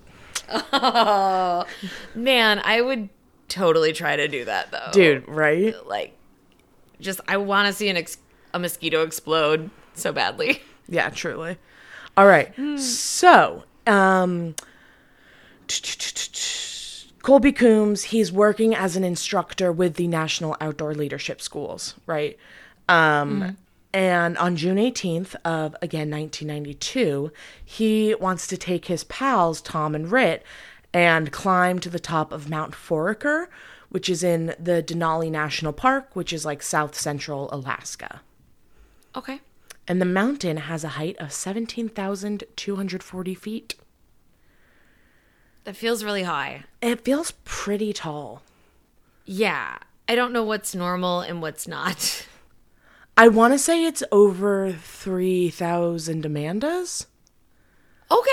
Oh, 0.73 1.65
man, 2.15 2.61
I 2.63 2.81
would 2.81 3.09
totally 3.47 3.93
try 3.93 4.15
to 4.15 4.27
do 4.27 4.45
that 4.45 4.71
though. 4.71 4.89
Dude, 4.91 5.27
right? 5.27 5.75
Like, 5.87 6.17
just, 6.99 7.21
I 7.27 7.37
want 7.37 7.67
to 7.67 7.73
see 7.73 7.89
an 7.89 7.97
ex- 7.97 8.17
a 8.53 8.59
mosquito 8.59 9.01
explode 9.03 9.69
so 9.93 10.11
badly. 10.11 10.61
Yeah, 10.87 11.09
truly. 11.09 11.57
All 12.17 12.27
right. 12.27 12.53
So, 12.77 13.63
um, 13.87 14.55
Colby 17.21 17.51
Coombs, 17.51 18.03
he's 18.05 18.31
working 18.31 18.75
as 18.75 18.95
an 18.95 19.03
instructor 19.03 19.71
with 19.71 19.93
the 19.95 20.07
National 20.07 20.57
Outdoor 20.59 20.93
Leadership 20.95 21.39
Schools, 21.41 21.95
right? 22.05 22.37
Um, 22.87 23.57
And 23.93 24.37
on 24.37 24.55
June 24.55 24.77
18th 24.77 25.35
of, 25.43 25.75
again, 25.81 26.09
1992, 26.09 27.31
he 27.63 28.15
wants 28.15 28.47
to 28.47 28.55
take 28.55 28.85
his 28.85 29.03
pals, 29.03 29.61
Tom 29.61 29.95
and 29.95 30.09
Rit, 30.09 30.43
and 30.93 31.31
climb 31.31 31.79
to 31.79 31.89
the 31.89 31.99
top 31.99 32.31
of 32.31 32.49
Mount 32.49 32.73
Foraker, 32.73 33.47
which 33.89 34.07
is 34.07 34.23
in 34.23 34.55
the 34.57 34.81
Denali 34.81 35.29
National 35.29 35.73
Park, 35.73 36.15
which 36.15 36.31
is 36.31 36.45
like 36.45 36.63
south 36.63 36.97
central 36.97 37.49
Alaska. 37.51 38.21
Okay. 39.13 39.41
And 39.87 39.99
the 39.99 40.05
mountain 40.05 40.57
has 40.57 40.85
a 40.85 40.89
height 40.89 41.17
of 41.19 41.33
17,240 41.33 43.35
feet. 43.35 43.75
That 45.65 45.75
feels 45.75 46.03
really 46.03 46.23
high. 46.23 46.63
It 46.81 47.01
feels 47.01 47.31
pretty 47.43 47.91
tall. 47.91 48.41
Yeah. 49.25 49.79
I 50.07 50.15
don't 50.15 50.31
know 50.31 50.43
what's 50.43 50.73
normal 50.73 51.21
and 51.21 51.41
what's 51.41 51.67
not. 51.67 52.27
I 53.17 53.27
want 53.27 53.53
to 53.53 53.59
say 53.59 53.85
it's 53.85 54.03
over 54.11 54.71
3,000 54.71 56.23
Amandas. 56.23 57.05
Okay. 58.09 58.29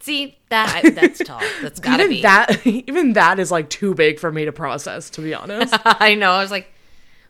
See, 0.00 0.38
that 0.50 0.82
that's 0.94 1.18
tall. 1.20 1.40
That's 1.62 1.80
gotta 1.80 2.04
even 2.04 2.10
be. 2.16 2.22
that 2.22 2.66
even 2.66 3.12
that 3.14 3.38
is 3.38 3.50
like 3.50 3.70
too 3.70 3.94
big 3.94 4.18
for 4.18 4.30
me 4.32 4.44
to 4.44 4.52
process, 4.52 5.08
to 5.10 5.20
be 5.22 5.32
honest. 5.34 5.74
I 5.84 6.14
know. 6.14 6.32
I 6.32 6.42
was 6.42 6.50
like, 6.50 6.70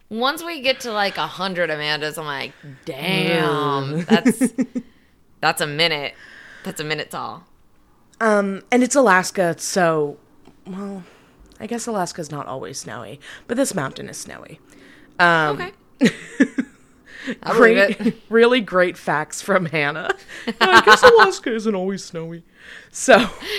once 0.08 0.42
we 0.42 0.61
get 0.61 0.80
to 0.80 0.92
like 0.92 1.16
a 1.16 1.26
hundred 1.26 1.70
Amandas, 1.70 2.18
I'm 2.18 2.25
like, 2.26 2.52
damn, 2.84 4.04
that's 4.04 4.52
that's 5.40 5.61
a 5.61 5.66
minute. 5.66 6.14
That's 6.64 6.80
a 6.80 6.84
minute 6.84 7.11
tall. 7.11 7.44
um, 8.20 8.62
and 8.73 8.82
it's 8.82 8.96
Alaska, 8.96 9.54
so 9.58 10.16
well, 10.66 11.04
I 11.61 11.66
guess 11.66 11.87
Alaska's 11.87 12.30
not 12.30 12.46
always 12.46 12.78
snowy, 12.80 13.20
but 13.46 13.56
this 13.56 13.75
mountain 13.75 14.08
is 14.08 14.16
snowy. 14.16 14.58
Um, 15.20 15.56
Okay. 15.61 15.73
Great, 17.40 18.23
really 18.28 18.61
great 18.61 18.99
facts 18.99 19.40
from 19.40 19.66
Hannah. 19.66 20.14
I 20.61 20.82
guess 20.84 21.02
Alaska 21.02 21.54
isn't 21.54 21.75
always 21.75 22.04
snowy. 22.04 22.42
So, 22.90 23.30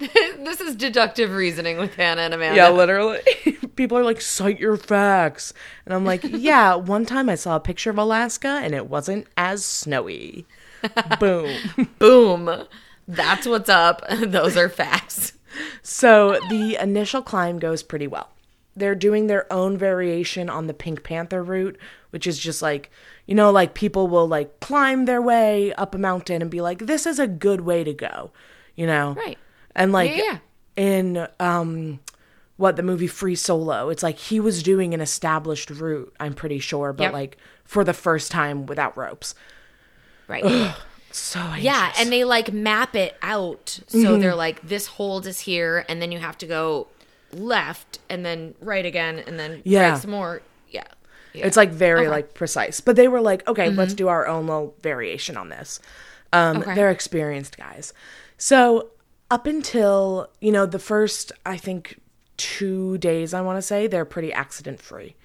this 0.00 0.60
is 0.60 0.74
deductive 0.76 1.32
reasoning 1.32 1.78
with 1.78 1.94
Hannah 1.94 2.22
and 2.22 2.34
Amanda. 2.34 2.56
yeah, 2.56 2.68
literally. 2.70 3.20
People 3.76 3.98
are 3.98 4.04
like, 4.04 4.20
cite 4.20 4.58
your 4.58 4.76
facts. 4.76 5.52
And 5.86 5.94
I'm 5.94 6.04
like, 6.04 6.22
yeah, 6.24 6.74
one 6.74 7.06
time 7.06 7.28
I 7.28 7.34
saw 7.34 7.56
a 7.56 7.60
picture 7.60 7.90
of 7.90 7.98
Alaska 7.98 8.60
and 8.62 8.74
it 8.74 8.88
wasn't 8.88 9.26
as 9.36 9.64
snowy. 9.64 10.46
Boom. 11.20 11.56
Boom. 11.98 12.64
That's 13.06 13.46
what's 13.46 13.68
up. 13.68 14.02
Those 14.08 14.56
are 14.56 14.68
facts. 14.68 15.32
So 15.82 16.38
the 16.48 16.76
initial 16.80 17.22
climb 17.22 17.58
goes 17.58 17.82
pretty 17.82 18.06
well. 18.06 18.28
They're 18.78 18.94
doing 18.94 19.26
their 19.26 19.50
own 19.52 19.76
variation 19.76 20.48
on 20.48 20.66
the 20.66 20.74
Pink 20.74 21.02
Panther 21.02 21.42
route, 21.42 21.78
which 22.10 22.26
is 22.26 22.38
just 22.38 22.62
like, 22.62 22.90
you 23.26 23.34
know, 23.34 23.50
like 23.50 23.74
people 23.74 24.08
will 24.08 24.26
like 24.26 24.60
climb 24.60 25.04
their 25.04 25.20
way 25.22 25.72
up 25.74 25.94
a 25.94 25.98
mountain 25.98 26.42
and 26.42 26.50
be 26.50 26.60
like, 26.60 26.80
this 26.80 27.06
is 27.06 27.18
a 27.18 27.26
good 27.26 27.62
way 27.62 27.84
to 27.84 27.92
go, 27.92 28.30
you 28.74 28.86
know? 28.86 29.12
Right. 29.14 29.38
And 29.74 29.92
like 29.92 30.10
Yeah, 30.16 30.22
yeah. 30.24 30.38
in 30.76 31.28
um 31.40 32.00
what 32.56 32.74
the 32.76 32.82
movie 32.82 33.06
Free 33.06 33.36
Solo, 33.36 33.88
it's 33.88 34.02
like 34.02 34.18
he 34.18 34.40
was 34.40 34.62
doing 34.64 34.92
an 34.94 35.00
established 35.00 35.70
route, 35.70 36.12
I'm 36.18 36.34
pretty 36.34 36.58
sure, 36.58 36.92
but 36.92 37.04
Yep. 37.04 37.12
like 37.12 37.36
for 37.64 37.84
the 37.84 37.94
first 37.94 38.30
time 38.32 38.66
without 38.66 38.96
ropes. 38.96 39.34
Right. 40.26 40.74
So 41.10 41.40
Yeah, 41.58 41.92
and 41.98 42.10
they 42.12 42.24
like 42.24 42.52
map 42.52 42.94
it 42.94 43.16
out. 43.22 43.80
So 43.86 44.18
they're 44.18 44.34
like, 44.34 44.66
this 44.68 44.86
hold 44.86 45.26
is 45.26 45.40
here, 45.40 45.84
and 45.88 46.02
then 46.02 46.12
you 46.12 46.18
have 46.18 46.36
to 46.38 46.46
go 46.46 46.88
left 47.32 47.98
and 48.08 48.24
then 48.24 48.54
right 48.60 48.84
again 48.84 49.18
and 49.26 49.38
then 49.38 49.62
Yeah. 49.64 49.90
right 49.90 49.98
some 49.98 50.10
more. 50.10 50.42
Yeah. 50.70 50.84
yeah. 51.32 51.46
It's 51.46 51.56
like 51.56 51.70
very 51.70 52.02
Okay. 52.02 52.10
like 52.10 52.34
precise. 52.34 52.80
But 52.80 52.96
they 52.96 53.08
were 53.08 53.20
like, 53.20 53.46
okay, 53.48 53.68
mm-hmm. 53.68 53.78
let's 53.78 53.94
do 53.94 54.08
our 54.08 54.26
own 54.26 54.46
little 54.46 54.74
variation 54.82 55.36
on 55.36 55.48
this. 55.48 55.80
Um, 56.32 56.58
Okay. 56.58 56.74
They're 56.74 56.90
experienced 56.90 57.56
guys. 57.56 57.92
So 58.36 58.90
up 59.30 59.46
until, 59.46 60.30
you 60.40 60.52
know, 60.52 60.66
the 60.66 60.78
first, 60.78 61.32
I 61.44 61.56
think, 61.56 62.00
two 62.36 62.98
days, 62.98 63.34
I 63.34 63.40
want 63.40 63.58
to 63.58 63.62
say, 63.62 63.86
they're 63.86 64.04
pretty 64.04 64.32
accident 64.32 64.80
free. 64.80 65.16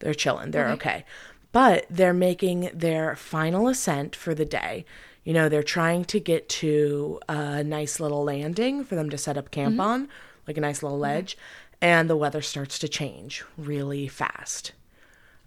They're 0.00 0.14
chilling. 0.14 0.50
They're 0.50 0.64
mm-hmm. 0.64 0.74
okay. 0.74 1.04
But 1.52 1.86
they're 1.90 2.14
making 2.14 2.70
their 2.72 3.14
final 3.14 3.68
ascent 3.68 4.16
for 4.16 4.34
the 4.34 4.46
day. 4.46 4.84
You 5.22 5.32
know, 5.34 5.48
they're 5.48 5.62
trying 5.62 6.04
to 6.06 6.18
get 6.18 6.48
to 6.48 7.20
a 7.28 7.62
nice 7.62 8.00
little 8.00 8.24
landing 8.24 8.84
for 8.84 8.96
them 8.96 9.10
to 9.10 9.18
set 9.18 9.36
up 9.36 9.50
camp 9.50 9.72
mm-hmm. 9.72 9.80
on, 9.80 10.08
like 10.46 10.56
a 10.56 10.60
nice 10.60 10.82
little 10.82 10.98
ledge. 10.98 11.36
And 11.80 12.08
the 12.08 12.16
weather 12.16 12.42
starts 12.42 12.78
to 12.80 12.88
change 12.88 13.44
really 13.58 14.06
fast 14.08 14.72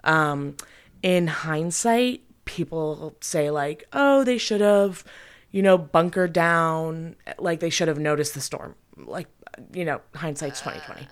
um, 0.04 0.56
in 1.02 1.28
hindsight, 1.28 2.22
people 2.46 3.16
say 3.22 3.50
like, 3.50 3.88
"Oh, 3.94 4.24
they 4.24 4.38
should 4.38 4.62
have, 4.62 5.04
you 5.52 5.62
know, 5.62 5.78
bunkered 5.78 6.34
down. 6.34 7.16
Like 7.40 7.60
they 7.60 7.70
should 7.70 7.88
have 7.88 8.00
noticed 8.00 8.34
the 8.34 8.42
storm." 8.42 8.76
Like, 8.98 9.28
you 9.74 9.84
know, 9.86 10.02
hindsight's 10.14 10.62
twenty 10.62 10.80
twenty. 10.82 11.08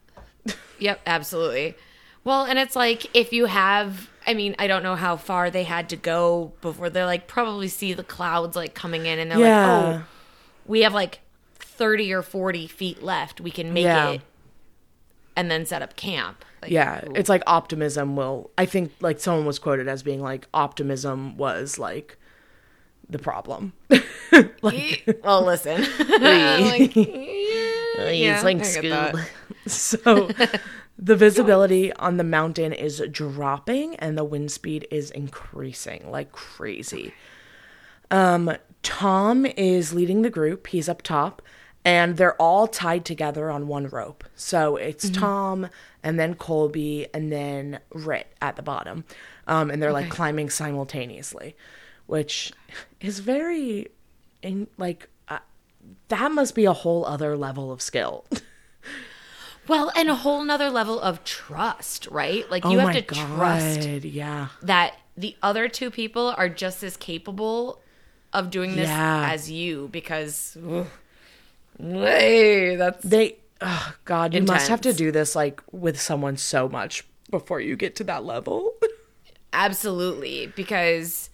Yep, 0.80 1.02
absolutely. 1.06 1.75
Well, 2.24 2.46
and 2.46 2.60
it's 2.60 2.75
like 2.75 3.16
if 3.16 3.34
you 3.34 3.46
have 3.46 4.10
I 4.28 4.34
mean, 4.34 4.56
I 4.60 4.68
don't 4.68 4.84
know 4.84 4.96
how 4.96 5.16
far 5.18 5.50
they 5.50 5.63
had 5.63 5.90
to 5.90 5.96
go 5.96 6.54
before 6.62 6.90
they're 6.90 7.06
like 7.06 7.28
probably 7.28 7.68
see 7.68 7.94
the 7.94 8.04
clouds 8.04 8.56
like 8.56 8.74
coming 8.74 9.06
in 9.06 9.20
and 9.20 9.32
they're 9.32 9.40
Yeah. 9.40 9.68
like, 9.68 9.96
oh, 10.02 10.06
we 10.66 10.82
have 10.82 10.94
like 10.94 11.20
30 11.74 12.13
or 12.13 12.22
40 12.22 12.68
feet 12.68 13.01
left. 13.03 13.42
We 13.42 13.51
can 13.51 13.74
make 13.74 13.84
Yeah. 13.86 14.12
it 14.12 14.22
and 15.36 15.50
then 15.50 15.65
set 15.65 15.82
up 15.82 15.96
camp. 15.96 16.46
Like, 16.62 16.72
Yeah, 16.72 17.01
it's 17.15 17.30
like 17.30 17.44
optimism 17.48 18.15
will. 18.15 18.51
I 18.58 18.65
think 18.65 18.94
like 19.01 19.20
someone 19.20 19.46
was 19.46 19.60
quoted 19.60 19.88
as 19.88 20.03
being 20.03 20.22
like 20.22 20.48
optimism 20.53 21.36
was 21.38 21.77
like 21.80 22.18
the 23.10 23.20
problem. 23.20 23.74
well, 24.62 25.44
listen. 25.44 25.82
like, 26.10 26.96
yeah, 26.96 28.10
yeah, 28.10 28.42
I 28.44 28.53
get 28.53 28.82
that. 28.89 29.30
so 29.68 30.30
the 30.98 31.15
visibility 31.15 31.92
on 31.94 32.18
the 32.18 32.24
mountain 32.24 32.72
is 32.72 33.01
dropping 33.12 33.96
and 33.96 34.18
the 34.18 34.24
wind 34.24 34.51
speed 34.51 34.88
is 34.92 35.12
increasing 35.12 36.10
like 36.10 36.32
crazy. 36.32 37.13
Um, 38.12 38.51
Tom 38.84 39.46
is 39.46 39.94
leading 39.94 40.22
the 40.22 40.30
group. 40.30 40.68
He's 40.68 40.88
up 40.88 41.01
top, 41.01 41.42
and 41.86 42.18
they're 42.18 42.40
all 42.42 42.68
tied 42.68 43.06
together 43.06 43.50
on 43.52 43.68
one 43.68 43.88
rope. 43.88 44.24
So 44.36 44.78
it's 44.78 45.10
Tom, 45.10 45.68
and 46.04 46.20
then 46.20 46.36
Colby, 46.36 47.08
and 47.13 47.32
then 47.32 47.80
Rit 47.94 48.28
at 48.42 48.56
the 48.56 48.62
bottom, 48.62 49.04
um, 49.48 49.70
and 49.70 49.82
they're 49.82 49.92
like 49.92 50.10
climbing 50.10 50.50
simultaneously, 50.50 51.56
which 52.06 52.54
is 53.02 53.20
very, 53.20 53.88
in 54.42 54.68
like, 54.78 55.10
uh, 55.28 55.40
that 56.08 56.32
must 56.32 56.56
be 56.56 56.66
a 56.66 56.74
whole 56.74 57.06
other 57.06 57.36
level 57.38 57.72
of 57.72 57.82
skill. 57.82 58.25
Well, 59.68 59.92
and 59.96 60.10
a 60.10 60.16
whole 60.16 60.44
nother 60.44 60.70
level 60.70 61.00
of 61.00 61.24
trust, 61.24 62.08
right? 62.08 62.50
Like 62.52 62.66
oh 62.66 62.72
you 62.72 62.80
have 62.80 62.94
to 62.96 63.02
god! 63.02 63.38
trust 63.38 63.88
Yeah, 64.04 64.50
that 64.62 64.96
the 65.16 65.38
other 65.42 65.70
two 65.70 65.90
people 65.90 66.34
are 66.38 66.50
just 66.50 66.84
as 66.84 66.98
capable 66.98 67.80
of 68.34 68.50
doing 68.50 68.75
this 68.75 68.90
Yeah. 68.90 69.30
as 69.32 69.50
you 69.50 69.88
because 69.92 70.58
ugh, 70.70 70.88
hey, 71.80 72.75
that's 72.75 73.03
they. 73.03 73.38
Oh 73.62 73.94
god, 74.06 74.34
you 74.34 74.44
must 74.44 74.68
have 74.68 74.82
to 74.82 74.94
do 74.94 75.12
this 75.12 75.36
like 75.36 75.62
with 75.72 76.00
someone 76.00 76.38
so 76.38 76.68
much 76.68 77.06
before 77.30 77.60
you 77.60 77.75
get 77.75 77.96
to 77.98 78.03
that 78.06 78.25
level. 78.25 78.74
absolutely 79.53 80.48
because 80.48 81.30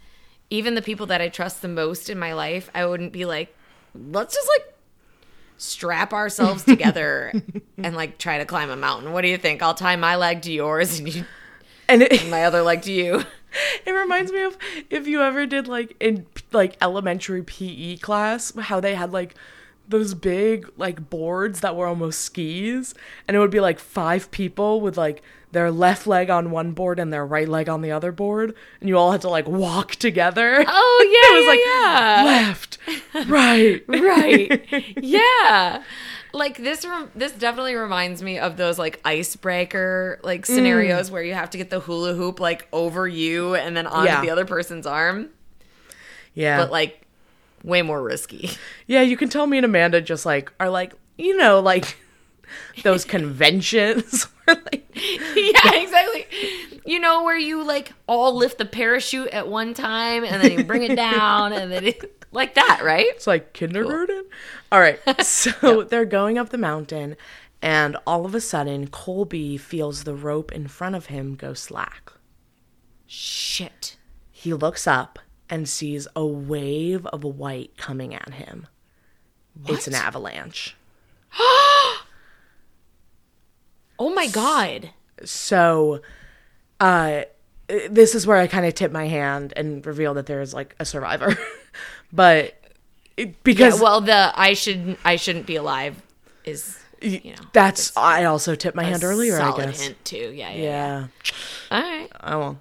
even 0.49 0.75
the 0.75 0.81
people 0.81 1.05
that 1.07 1.21
I 1.21 1.29
trust 1.29 1.61
the 1.61 1.67
most 1.67 2.09
in 2.09 2.19
my 2.19 2.33
life, 2.33 2.69
I 2.75 2.85
wouldn't 2.85 3.13
be 3.13 3.25
like, 3.25 3.55
let's 3.95 4.35
just 4.35 4.47
like 4.57 4.75
strap 5.57 6.13
ourselves 6.13 6.63
together 6.65 7.33
and 7.77 7.95
like 7.95 8.17
try 8.17 8.37
to 8.37 8.45
climb 8.45 8.69
a 8.69 8.75
mountain. 8.75 9.13
What 9.13 9.21
do 9.21 9.29
you 9.29 9.37
think? 9.37 9.63
I'll 9.63 9.73
tie 9.73 9.95
my 9.95 10.15
leg 10.15 10.41
to 10.43 10.51
yours 10.51 10.99
and 10.99 11.13
you, 11.13 11.25
and 11.89 12.03
it, 12.03 12.29
my 12.29 12.45
other 12.45 12.61
leg 12.61 12.83
to 12.83 12.91
you. 12.91 13.23
It 13.85 13.91
reminds 13.91 14.31
me 14.31 14.43
of 14.43 14.57
if 14.91 15.07
you 15.07 15.21
ever 15.23 15.47
did 15.47 15.67
like 15.67 15.95
in 15.99 16.27
like 16.51 16.77
elementary 16.81 17.41
PE 17.41 17.97
class, 17.97 18.55
how 18.55 18.79
they 18.79 18.93
had 18.93 19.11
like 19.11 19.33
those 19.89 20.13
big 20.13 20.69
like 20.77 21.09
boards 21.09 21.59
that 21.61 21.75
were 21.75 21.87
almost 21.87 22.21
skis, 22.21 22.93
and 23.27 23.35
it 23.35 23.39
would 23.39 23.51
be 23.51 23.59
like 23.59 23.79
five 23.79 24.29
people 24.31 24.79
with 24.81 24.97
like 24.97 25.21
their 25.51 25.71
left 25.71 26.05
leg 26.05 26.29
on 26.29 26.51
one 26.51 26.73
board 26.73 26.99
and 26.99 27.11
their 27.11 27.25
right 27.25 27.49
leg 27.49 27.67
on 27.67 27.81
the 27.81 27.91
other 27.91 28.11
board, 28.11 28.53
and 28.79 28.87
you 28.87 28.95
all 28.97 29.11
had 29.11 29.21
to 29.21 29.29
like 29.29 29.47
walk 29.47 29.95
together. 29.95 30.63
Oh 30.67 31.07
yeah, 31.11 31.33
it 31.33 31.39
was 31.39 31.47
like 31.47 31.59
yeah. 31.65 32.23
left, 32.25 32.77
right, 33.29 33.83
right 33.87 34.97
yeah 35.03 35.83
like 36.31 36.57
this 36.59 36.85
rem- 36.85 37.09
this 37.15 37.31
definitely 37.31 37.73
reminds 37.73 38.21
me 38.21 38.37
of 38.37 38.55
those 38.55 38.77
like 38.77 39.01
icebreaker 39.03 40.19
like 40.23 40.41
Mm. 40.43 40.45
scenarios 40.45 41.09
where 41.09 41.23
you 41.23 41.33
have 41.33 41.49
to 41.49 41.57
get 41.57 41.71
the 41.71 41.79
hula 41.79 42.13
hoop 42.13 42.39
like 42.39 42.67
over 42.71 43.07
you 43.07 43.55
and 43.55 43.75
then 43.75 43.87
onto 43.87 44.05
Yeah. 44.11 44.21
the 44.21 44.29
other 44.29 44.45
person's 44.45 44.85
arm 44.85 45.29
Yeah, 46.35 46.57
but 46.57 46.69
like 46.71 47.01
way 47.63 47.81
more 47.81 48.01
risky 48.01 48.51
yeah. 48.87 49.01
You 49.01 49.17
can 49.17 49.29
tell 49.29 49.47
me 49.47 49.57
and 49.57 49.65
Amanda 49.65 50.01
just 50.01 50.25
like 50.25 50.51
are 50.59 50.69
like 50.69 50.93
you 51.17 51.37
know 51.37 51.59
like 51.59 51.97
those 52.83 53.05
conventions 53.15 54.23
where 54.45 54.57
like 54.71 54.85
yeah 54.95 55.73
exactly 55.73 56.25
you 56.85 56.99
know 56.99 57.23
where 57.23 57.37
you 57.37 57.63
like 57.63 57.93
all 58.07 58.35
lift 58.35 58.57
the 58.57 58.65
parachute 58.65 59.27
at 59.29 59.47
one 59.47 59.73
time 59.73 60.23
and 60.23 60.41
then 60.43 60.57
you 60.57 60.63
bring 60.63 60.83
it 60.83 60.95
down 60.95 61.53
and 61.53 61.71
then 61.71 61.85
it, 61.85 62.25
like 62.31 62.55
that 62.55 62.81
right 62.83 63.05
It's 63.09 63.27
like 63.27 63.53
kindergarten. 63.53 64.25
All 64.71 64.79
right. 64.79 64.99
So 65.23 65.83
they're 65.83 66.05
going 66.05 66.37
up 66.37 66.49
the 66.49 66.57
mountain, 66.57 67.15
and 67.61 67.97
all 68.05 68.25
of 68.25 68.35
a 68.35 68.41
sudden, 68.41 68.87
Colby 68.87 69.57
feels 69.57 70.03
the 70.03 70.13
rope 70.15 70.51
in 70.51 70.67
front 70.67 70.95
of 70.95 71.07
him 71.07 71.35
go 71.35 71.53
slack. 71.53 72.11
shit 73.07 73.97
He 74.31 74.53
looks 74.53 74.85
up 74.87 75.19
and 75.49 75.67
sees 75.67 76.07
a 76.15 76.25
wave 76.25 77.05
of 77.07 77.23
white 77.23 77.75
coming 77.77 78.13
at 78.13 78.33
him. 78.33 78.67
It's 79.65 79.87
an 79.87 79.95
avalanche. 79.95 80.75
oh 81.39 82.03
my 83.99 84.27
god 84.27 84.91
So, 85.25 86.01
uh, 86.79 87.23
this 87.89 88.15
is 88.15 88.25
where 88.25 88.37
I 88.37 88.47
kind 88.47 88.65
of 88.65 88.73
tip 88.73 88.91
my 88.91 89.07
hand 89.07 89.53
and 89.55 89.85
reveal 89.85 90.15
that 90.15 90.25
there 90.25 90.41
is 90.41 90.53
like 90.53 90.75
a 90.79 90.85
survivor. 90.85 91.37
but 92.11 92.55
it, 93.17 93.27
yeah, 93.27 93.33
because 93.43 93.81
well 93.81 93.99
the 93.99 94.31
i 94.33 94.53
should 94.53 94.97
i 95.03 95.17
shouldn't 95.17 95.45
be 95.45 95.57
alive 95.57 96.01
is 96.45 96.79
you 97.01 97.31
know 97.31 97.43
that's, 97.53 97.95
I 97.95 98.25
also 98.25 98.55
tipped 98.55 98.75
my 98.75 98.83
hand 98.83 99.03
earlier, 99.03 99.39
I 99.39 99.55
guess. 99.55 99.81
hint 99.81 100.03
too. 100.03 100.33
Yeah, 100.35 100.51
yeah. 100.51 100.55
yeah. 100.55 100.61
Yeah. 100.61 101.07
All 101.71 101.81
right. 101.81 102.09
I 102.19 102.35
won't. 102.35 102.57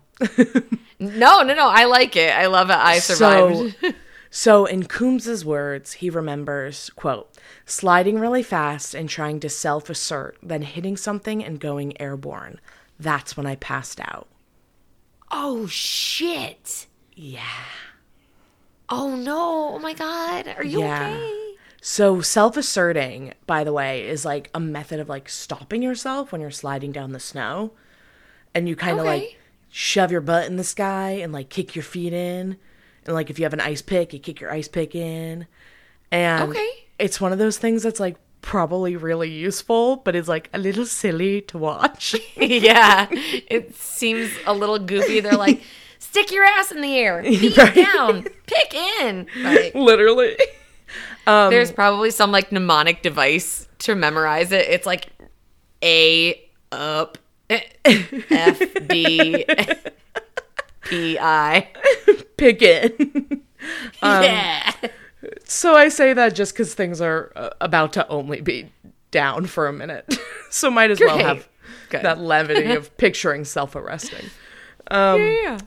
No, 1.00 1.42
no, 1.42 1.54
no. 1.54 1.68
I 1.68 1.84
like 1.84 2.16
it. 2.16 2.34
I 2.34 2.46
love 2.46 2.70
it. 2.70 2.76
I 2.76 2.98
survived. 2.98 3.76
So, 3.80 3.92
so 4.30 4.66
in 4.66 4.84
Coombs's 4.84 5.44
words, 5.44 5.94
he 5.94 6.10
remembers, 6.10 6.90
quote, 6.96 7.30
sliding 7.66 8.18
really 8.18 8.42
fast 8.42 8.94
and 8.94 9.08
trying 9.08 9.38
to 9.40 9.48
self-arrest, 9.48 10.38
then 10.42 10.62
hitting 10.62 10.96
something 10.96 11.44
and 11.44 11.60
going 11.60 12.00
airborne. 12.00 12.58
That's 12.98 13.36
when 13.36 13.46
I 13.46 13.54
passed 13.56 14.00
out. 14.00 14.26
oh 15.30 15.66
shit. 15.68 16.86
Yeah. 17.14 17.42
Oh 18.88 19.14
no. 19.14 19.74
Oh 19.74 19.78
my 19.78 19.92
god. 19.92 20.48
Are 20.56 20.64
you 20.64 20.80
Yeah. 20.80 21.14
okay? 21.16 21.54
So 21.80 22.20
self-arresting, 22.20 23.34
by 23.46 23.62
the 23.62 23.72
way, 23.72 24.08
is 24.08 24.24
like 24.24 24.50
a 24.52 24.58
method 24.60 24.98
of 24.98 25.08
like 25.08 25.28
stopping 25.28 25.82
yourself 25.82 26.32
when 26.32 26.40
you're 26.40 26.50
sliding 26.50 26.90
down 26.90 27.12
the 27.12 27.20
snow. 27.20 27.72
And 28.54 28.68
you 28.68 28.74
kind 28.74 28.98
of 28.98 29.06
Okay. 29.06 29.18
like 29.20 29.37
shove 29.70 30.10
your 30.12 30.20
butt 30.20 30.46
in 30.46 30.56
the 30.56 30.64
sky 30.64 31.10
and 31.22 31.32
like 31.32 31.48
kick 31.48 31.74
your 31.76 31.82
feet 31.82 32.12
in. 32.12 32.56
And 33.04 33.14
like 33.14 33.30
if 33.30 33.38
you 33.38 33.44
have 33.44 33.52
an 33.52 33.60
ice 33.60 33.82
pick, 33.82 34.12
you 34.12 34.18
kick 34.18 34.40
your 34.40 34.50
ice 34.52 34.68
pick 34.68 34.94
in. 34.94 35.46
And 36.10 36.50
Okay. 36.50 36.68
it's 36.98 37.20
one 37.20 37.32
of 37.32 37.38
those 37.38 37.58
things 37.58 37.82
that's 37.82 38.00
like 38.00 38.16
probably 38.40 38.96
really 38.96 39.30
useful, 39.30 39.96
but 39.96 40.14
it's 40.16 40.28
like 40.28 40.48
a 40.54 40.58
little 40.58 40.86
silly 40.86 41.40
to 41.42 41.58
watch. 41.58 42.14
yeah. 42.36 43.06
It 43.10 43.74
seems 43.74 44.30
a 44.46 44.54
little 44.54 44.78
goofy. 44.78 45.20
They're 45.20 45.36
like, 45.36 45.60
stick 45.98 46.30
your 46.32 46.44
ass 46.44 46.70
in 46.72 46.80
the 46.80 46.96
air, 46.96 47.22
feet 47.24 47.56
Right. 47.56 47.74
down, 47.74 48.22
pick 48.46 48.74
in. 49.00 49.26
Like, 49.42 49.74
Literally. 49.74 50.36
Um, 51.26 51.50
there's 51.50 51.70
probably 51.72 52.10
some 52.10 52.32
like 52.32 52.50
mnemonic 52.52 53.02
device 53.02 53.68
to 53.80 53.94
memorize 53.94 54.50
it. 54.52 54.66
It's 54.68 54.86
like 54.86 55.08
A 55.82 56.40
up, 56.72 57.18
F 58.30 58.60
D 58.88 59.44
P 60.82 61.18
I. 61.18 61.68
Pick 62.36 62.62
it. 62.62 63.40
yeah. 64.02 64.72
So 65.44 65.74
I 65.74 65.88
say 65.88 66.12
that 66.12 66.34
just 66.34 66.52
because 66.52 66.74
things 66.74 67.00
are 67.00 67.32
uh, 67.34 67.50
about 67.60 67.92
to 67.94 68.06
only 68.08 68.40
be 68.40 68.70
down 69.10 69.46
for 69.46 69.66
a 69.66 69.72
minute. 69.72 70.18
so 70.50 70.70
might 70.70 70.90
as 70.90 71.00
well 71.00 71.18
have 71.18 71.48
Good. 71.90 72.02
that 72.02 72.18
levity 72.18 72.72
of 72.72 72.96
picturing 72.96 73.44
self 73.44 73.74
arresting. 73.74 74.26
yeah. 74.90 75.58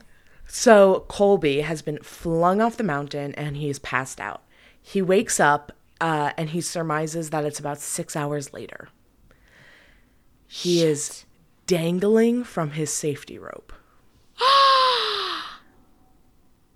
So 0.46 1.06
Colby 1.08 1.62
has 1.62 1.80
been 1.82 1.98
flung 2.02 2.60
off 2.60 2.76
the 2.76 2.84
mountain 2.84 3.34
and 3.36 3.56
he's 3.56 3.78
passed 3.78 4.20
out. 4.20 4.42
He 4.80 5.00
wakes 5.00 5.40
up 5.40 5.72
uh, 6.00 6.32
and 6.36 6.50
he 6.50 6.60
surmises 6.60 7.30
that 7.30 7.44
it's 7.44 7.58
about 7.60 7.78
six 7.80 8.16
hours 8.16 8.52
later. 8.52 8.88
He 10.46 10.82
is 10.82 11.24
dangling 11.72 12.44
from 12.44 12.72
his 12.72 12.92
safety 12.92 13.38
rope. 13.38 13.72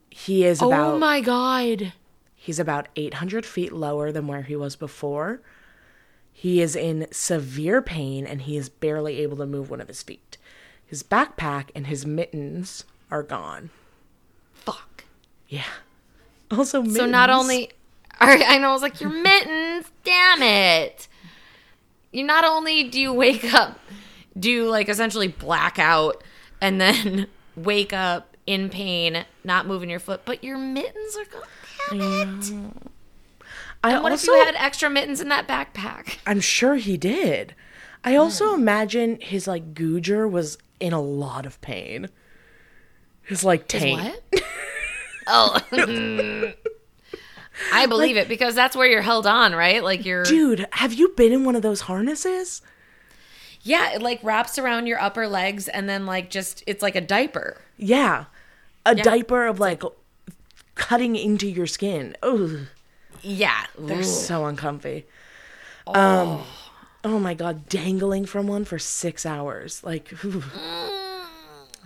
he 0.08 0.42
is 0.42 0.62
oh 0.62 0.68
about. 0.68 0.94
Oh 0.94 0.98
my 0.98 1.20
god. 1.20 1.92
He's 2.34 2.58
about 2.58 2.88
800 2.96 3.44
feet 3.44 3.72
lower 3.72 4.10
than 4.10 4.26
where 4.26 4.40
he 4.40 4.56
was 4.56 4.74
before. 4.74 5.42
He 6.32 6.62
is 6.62 6.74
in 6.74 7.08
severe 7.10 7.82
pain 7.82 8.26
and 8.26 8.42
he 8.42 8.56
is 8.56 8.70
barely 8.70 9.18
able 9.18 9.36
to 9.36 9.44
move 9.44 9.68
one 9.68 9.82
of 9.82 9.88
his 9.88 10.02
feet. 10.02 10.38
His 10.86 11.02
backpack 11.02 11.68
and 11.74 11.88
his 11.88 12.06
mittens 12.06 12.84
are 13.10 13.22
gone. 13.22 13.68
Fuck. 14.54 15.04
Yeah. 15.46 15.64
Also, 16.50 16.80
mittens. 16.80 16.96
So 16.96 17.04
not 17.04 17.28
only 17.28 17.70
right, 18.18 18.44
I 18.46 18.56
know 18.56 18.70
I 18.70 18.72
was 18.72 18.82
like 18.82 19.00
your 19.02 19.10
mittens, 19.10 19.90
damn 20.04 20.42
it. 20.42 21.06
You 22.12 22.24
not 22.24 22.44
only 22.44 22.84
do 22.84 22.98
you 22.98 23.12
wake 23.12 23.52
up, 23.52 23.78
do 24.38 24.68
like 24.68 24.88
essentially 24.88 25.28
black 25.28 25.78
out 25.78 26.22
and 26.60 26.80
then 26.80 27.26
wake 27.56 27.92
up 27.92 28.36
in 28.46 28.68
pain, 28.68 29.24
not 29.44 29.66
moving 29.66 29.90
your 29.90 29.98
foot, 29.98 30.22
but 30.24 30.44
your 30.44 30.58
mittens 30.58 31.16
are 31.16 31.24
gone. 31.24 31.42
Damn 31.90 32.40
it. 32.40 32.92
I 33.82 33.92
And 33.92 34.02
what 34.02 34.12
also, 34.12 34.32
if 34.32 34.38
you 34.38 34.44
had 34.44 34.54
extra 34.56 34.90
mittens 34.90 35.20
in 35.20 35.28
that 35.28 35.46
backpack? 35.46 36.18
I'm 36.26 36.40
sure 36.40 36.76
he 36.76 36.96
did. 36.96 37.54
I 38.04 38.12
hmm. 38.12 38.20
also 38.20 38.54
imagine 38.54 39.18
his 39.20 39.46
like 39.46 39.74
Googer 39.74 40.30
was 40.30 40.58
in 40.80 40.92
a 40.92 41.00
lot 41.00 41.46
of 41.46 41.60
pain. 41.60 42.08
His 43.22 43.44
like 43.44 43.68
taint. 43.68 44.00
what? 44.00 44.42
oh. 45.26 46.52
I 47.72 47.86
believe 47.86 48.16
it 48.16 48.28
because 48.28 48.54
that's 48.54 48.76
where 48.76 48.86
you're 48.86 49.02
held 49.02 49.26
on, 49.26 49.54
right? 49.54 49.82
Like 49.82 50.04
you're 50.04 50.24
Dude, 50.24 50.66
have 50.72 50.92
you 50.92 51.08
been 51.16 51.32
in 51.32 51.44
one 51.44 51.56
of 51.56 51.62
those 51.62 51.82
harnesses? 51.82 52.62
Yeah, 53.66 53.92
it 53.92 54.02
like 54.02 54.20
wraps 54.22 54.58
around 54.58 54.86
your 54.86 55.00
upper 55.00 55.26
legs 55.26 55.68
and 55.68 55.88
then 55.88 56.06
like 56.06 56.30
just 56.30 56.62
it's 56.66 56.82
like 56.82 56.94
a 56.94 57.00
diaper. 57.00 57.60
Yeah. 57.76 58.26
A 58.84 58.94
diaper 58.94 59.46
of 59.46 59.58
like 59.58 59.82
cutting 60.76 61.16
into 61.16 61.48
your 61.48 61.66
skin. 61.66 62.16
Ugh. 62.22 62.60
Yeah. 63.22 63.66
They're 63.78 64.04
so 64.04 64.46
uncomfy. 64.46 65.06
Um 65.88 66.42
oh 67.04 67.18
my 67.18 67.34
god, 67.34 67.68
dangling 67.68 68.24
from 68.26 68.46
one 68.46 68.64
for 68.64 68.78
6 68.78 69.26
hours. 69.26 69.82
Like 69.82 70.08
whew. 70.08 70.44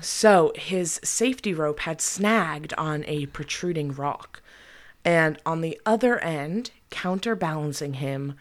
So, 0.03 0.53
his 0.57 0.99
safety 1.05 1.53
rope 1.53 1.81
had 1.81 2.01
snagged 2.01 2.73
on 2.79 3.05
a 3.07 3.27
protruding 3.27 3.93
rock. 3.93 4.41
And 5.05 5.39
on 5.45 5.61
the 5.61 5.79
other 5.85 6.19
end, 6.19 6.71
counterbalancing 6.89 7.95
him 7.95 8.35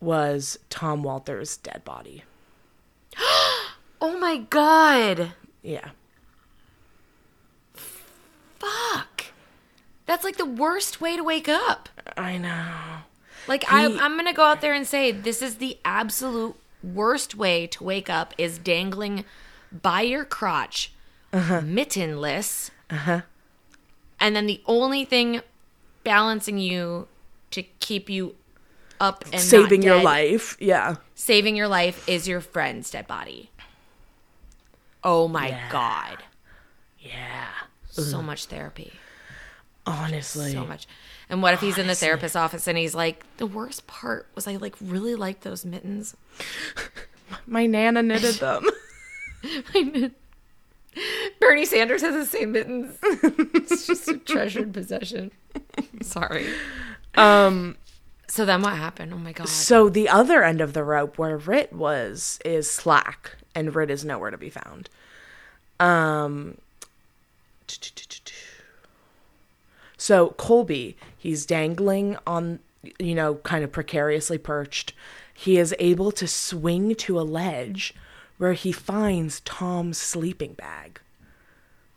was 0.00 0.58
Tom 0.70 1.04
Walter's 1.04 1.56
dead 1.56 1.84
body. 1.84 2.24
Oh 4.04 4.18
my 4.18 4.38
god. 4.38 5.34
Yeah. 5.62 5.90
Fuck. 8.58 9.26
That's 10.06 10.24
like 10.24 10.38
the 10.38 10.44
worst 10.44 11.00
way 11.00 11.16
to 11.16 11.22
wake 11.22 11.48
up. 11.48 11.88
I 12.16 12.36
know. 12.36 13.02
Like 13.46 13.64
I, 13.72 13.84
I'm 13.84 14.16
gonna 14.16 14.32
go 14.32 14.42
out 14.42 14.60
there 14.60 14.74
and 14.74 14.86
say 14.86 15.12
this 15.12 15.40
is 15.40 15.56
the 15.56 15.78
absolute 15.84 16.56
worst 16.82 17.36
way 17.36 17.68
to 17.68 17.84
wake 17.84 18.10
up 18.10 18.34
is 18.38 18.58
dangling 18.58 19.24
by 19.70 20.02
your 20.02 20.24
crotch, 20.24 20.92
uh-huh. 21.32 21.60
mittenless, 21.60 22.70
uh-huh. 22.90 23.22
and 24.20 24.34
then 24.36 24.46
the 24.46 24.60
only 24.66 25.04
thing 25.04 25.40
balancing 26.04 26.58
you 26.58 27.06
to 27.52 27.62
keep 27.80 28.10
you 28.10 28.34
up 29.02 29.24
and 29.32 29.40
Saving 29.40 29.82
your 29.82 30.00
life. 30.02 30.56
Yeah. 30.60 30.96
saving 31.14 31.56
your 31.56 31.68
life 31.68 32.08
is 32.08 32.26
your 32.28 32.40
friend's 32.40 32.90
dead 32.90 33.06
body. 33.06 33.50
Oh 35.04 35.26
my 35.28 35.58
god, 35.70 36.18
Yeah. 37.00 37.48
so 37.90 38.22
much 38.22 38.46
therapy, 38.46 38.92
Honestly. 39.84 40.52
so 40.52 40.64
much. 40.64 40.86
And 41.28 41.42
what 41.42 41.54
if 41.54 41.60
he's 41.60 41.76
in 41.78 41.86
the 41.88 41.94
therapist's 41.94 42.36
office 42.36 42.68
and 42.68 42.76
he's 42.78 42.94
like, 42.94 43.24
the 43.38 43.46
worst 43.46 43.86
part 43.86 44.26
was 44.34 44.46
I 44.46 44.56
like 44.56 44.76
really 44.80 45.14
liked 45.16 45.42
those 45.42 45.64
mittens. 45.64 46.14
My 47.46 47.66
nana 47.66 48.02
knitted 48.02 48.36
them. 48.36 48.64
Bernie 51.40 51.64
Sanders 51.64 52.02
has 52.02 52.14
the 52.14 52.26
same 52.26 52.52
mittens. 52.52 52.96
it's 53.02 53.86
just 53.86 54.06
a 54.08 54.18
treasured 54.18 54.72
possession. 54.74 55.30
Sorry. 56.02 56.46
um 57.16 57.76
So 58.32 58.46
then 58.46 58.62
what 58.62 58.78
happened? 58.78 59.12
Oh 59.12 59.18
my 59.18 59.32
god. 59.32 59.46
so 59.46 59.90
the 59.90 60.08
other 60.08 60.42
end 60.42 60.62
of 60.62 60.72
the 60.72 60.82
rope 60.82 61.18
where 61.18 61.36
Rit 61.36 61.70
was 61.70 62.38
is 62.46 62.70
slack 62.70 63.32
and 63.54 63.74
Rit 63.74 63.90
is 63.90 64.06
nowhere 64.06 64.30
to 64.30 64.38
be 64.38 64.48
found. 64.48 64.88
Um 65.78 66.56
So 69.98 70.30
Colby, 70.38 70.96
he's 71.18 71.44
dangling 71.44 72.16
on 72.26 72.60
you 72.98 73.14
know, 73.14 73.34
kind 73.34 73.64
of 73.64 73.70
precariously 73.70 74.38
perched. 74.38 74.94
He 75.34 75.58
is 75.58 75.74
able 75.78 76.10
to 76.12 76.26
swing 76.26 76.94
to 76.94 77.20
a 77.20 77.28
ledge 77.28 77.94
where 78.38 78.54
he 78.54 78.72
finds 78.72 79.40
Tom's 79.40 79.98
sleeping 79.98 80.54
bag. 80.54 81.02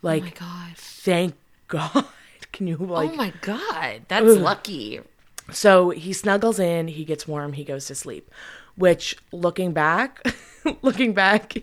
Like 0.02 0.22
oh 0.22 0.26
my 0.26 0.32
god. 0.32 0.76
thank 0.76 1.34
God. 1.68 2.04
Can 2.52 2.66
you 2.66 2.76
like 2.76 3.12
oh 3.12 3.14
my 3.14 3.32
god. 3.40 4.02
That's 4.08 4.36
lucky. 4.36 5.00
So 5.50 5.90
he 5.90 6.12
snuggles 6.12 6.58
in, 6.58 6.88
he 6.88 7.04
gets 7.04 7.28
warm, 7.28 7.52
he 7.52 7.64
goes 7.64 7.86
to 7.86 7.94
sleep. 7.94 8.30
Which, 8.76 9.16
looking 9.32 9.72
back, 9.72 10.26
looking 10.82 11.14
back, 11.14 11.56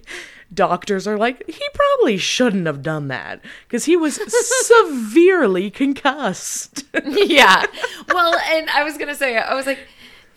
doctors 0.53 1.07
are 1.07 1.17
like, 1.17 1.43
he 1.47 1.63
probably 1.73 2.17
shouldn't 2.17 2.65
have 2.65 2.81
done 2.81 3.07
that 3.09 3.41
because 3.67 3.85
he 3.85 3.95
was 3.95 4.15
severely 4.65 5.69
concussed. 5.69 6.85
yeah. 7.05 7.65
Well, 8.07 8.35
and 8.51 8.69
I 8.69 8.83
was 8.83 8.97
gonna 8.97 9.15
say, 9.15 9.37
I 9.37 9.53
was 9.53 9.65
like, 9.65 9.79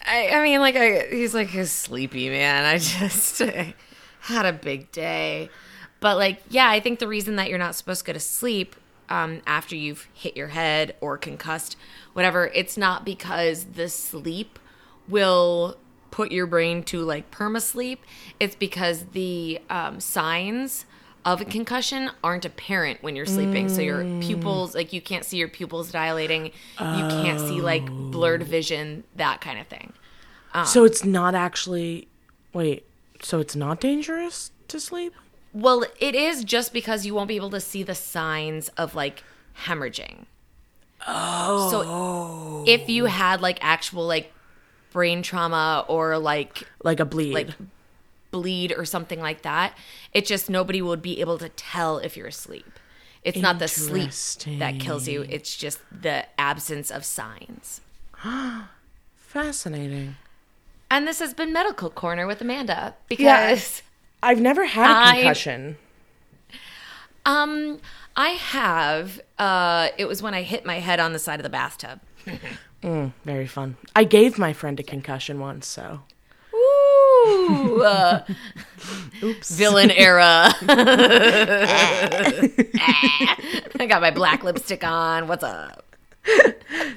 I, 0.06 0.28
I 0.28 0.42
mean, 0.42 0.60
like, 0.60 0.76
I, 0.76 1.06
he's 1.10 1.34
like 1.34 1.54
a 1.54 1.66
sleepy 1.66 2.28
man. 2.28 2.64
I 2.64 2.78
just 2.78 3.40
I 3.40 3.74
had 4.20 4.44
a 4.44 4.52
big 4.52 4.92
day, 4.92 5.48
but 6.00 6.16
like, 6.16 6.42
yeah, 6.50 6.68
I 6.68 6.80
think 6.80 6.98
the 6.98 7.08
reason 7.08 7.36
that 7.36 7.48
you're 7.48 7.58
not 7.58 7.74
supposed 7.74 8.00
to 8.00 8.06
go 8.06 8.12
to 8.12 8.20
sleep 8.20 8.76
um, 9.08 9.42
after 9.46 9.76
you've 9.76 10.08
hit 10.12 10.36
your 10.36 10.48
head 10.48 10.96
or 11.00 11.16
concussed, 11.18 11.76
whatever, 12.12 12.46
it's 12.54 12.76
not 12.76 13.04
because 13.04 13.64
the 13.64 13.88
sleep 13.88 14.58
will 15.08 15.76
put 16.10 16.32
your 16.32 16.46
brain 16.46 16.82
to 16.84 17.00
like 17.00 17.30
perma 17.30 17.60
sleep. 17.60 18.02
It's 18.40 18.54
because 18.54 19.04
the 19.12 19.60
um, 19.70 20.00
signs 20.00 20.86
of 21.24 21.40
a 21.40 21.44
concussion 21.44 22.10
aren't 22.22 22.44
apparent 22.44 23.02
when 23.02 23.16
you're 23.16 23.26
sleeping. 23.26 23.68
So 23.68 23.82
your 23.82 24.04
pupils, 24.20 24.74
like 24.76 24.92
you 24.92 25.00
can't 25.00 25.24
see 25.24 25.38
your 25.38 25.48
pupils 25.48 25.90
dilating. 25.90 26.46
You 26.46 26.52
can't 26.78 27.40
see 27.40 27.60
like 27.60 27.84
blurred 27.90 28.44
vision, 28.44 29.02
that 29.16 29.40
kind 29.40 29.58
of 29.58 29.66
thing. 29.66 29.92
so 30.64 30.84
it's 30.84 31.04
not 31.04 31.34
actually. 31.34 32.08
Wait, 32.52 32.86
so 33.22 33.40
it's 33.40 33.56
not 33.56 33.80
dangerous 33.80 34.52
to 34.68 34.80
sleep? 34.80 35.12
Well, 35.56 35.86
it 35.98 36.14
is 36.14 36.44
just 36.44 36.74
because 36.74 37.06
you 37.06 37.14
won't 37.14 37.28
be 37.28 37.36
able 37.36 37.48
to 37.48 37.60
see 37.60 37.82
the 37.82 37.94
signs 37.94 38.68
of 38.76 38.94
like 38.94 39.24
hemorrhaging. 39.64 40.26
Oh. 41.06 41.70
So 41.70 42.70
if 42.70 42.90
you 42.90 43.06
had 43.06 43.40
like 43.40 43.58
actual 43.62 44.06
like 44.06 44.34
brain 44.92 45.22
trauma 45.22 45.86
or 45.88 46.18
like 46.18 46.64
Like 46.84 47.00
a 47.00 47.06
bleed. 47.06 47.32
like 47.32 47.48
bleed 48.30 48.74
or 48.76 48.84
something 48.84 49.18
like 49.18 49.40
that, 49.42 49.72
it 50.12 50.26
just 50.26 50.50
nobody 50.50 50.82
would 50.82 51.00
be 51.00 51.22
able 51.22 51.38
to 51.38 51.48
tell 51.48 51.96
if 51.98 52.18
you're 52.18 52.26
asleep. 52.26 52.78
It's 53.22 53.38
not 53.38 53.58
the 53.58 53.66
sleep 53.66 54.10
that 54.58 54.78
kills 54.78 55.08
you, 55.08 55.22
it's 55.22 55.56
just 55.56 55.80
the 55.90 56.26
absence 56.38 56.90
of 56.90 57.02
signs. 57.06 57.80
Fascinating. 59.16 60.16
And 60.90 61.08
this 61.08 61.18
has 61.20 61.32
been 61.32 61.50
Medical 61.50 61.88
Corner 61.88 62.26
with 62.26 62.42
Amanda 62.42 62.94
because 63.08 63.82
I've 64.22 64.40
never 64.40 64.64
had 64.66 64.90
a 64.90 64.94
I- 65.10 65.14
concussion. 65.16 65.76
um 67.24 67.78
I 68.16 68.30
have 68.30 69.20
uh 69.38 69.88
it 69.98 70.06
was 70.06 70.22
when 70.22 70.34
I 70.34 70.42
hit 70.42 70.64
my 70.64 70.80
head 70.80 71.00
on 71.00 71.12
the 71.12 71.18
side 71.18 71.38
of 71.38 71.44
the 71.44 71.50
bathtub. 71.50 72.00
Very 73.24 73.46
fun. 73.46 73.76
I 73.96 74.04
gave 74.04 74.38
my 74.38 74.52
friend 74.52 74.78
a 74.78 74.82
concussion 74.84 75.40
once, 75.40 75.66
so. 75.66 76.02
Ooh. 76.54 77.82
uh, 77.82 78.24
Oops. 79.22 79.50
villain 79.56 79.90
era. 79.90 80.54
I 83.78 83.86
got 83.88 84.00
my 84.00 84.10
black 84.12 84.44
lipstick 84.44 84.84
on. 84.84 85.26
What's 85.26 85.42
up? 85.42 85.84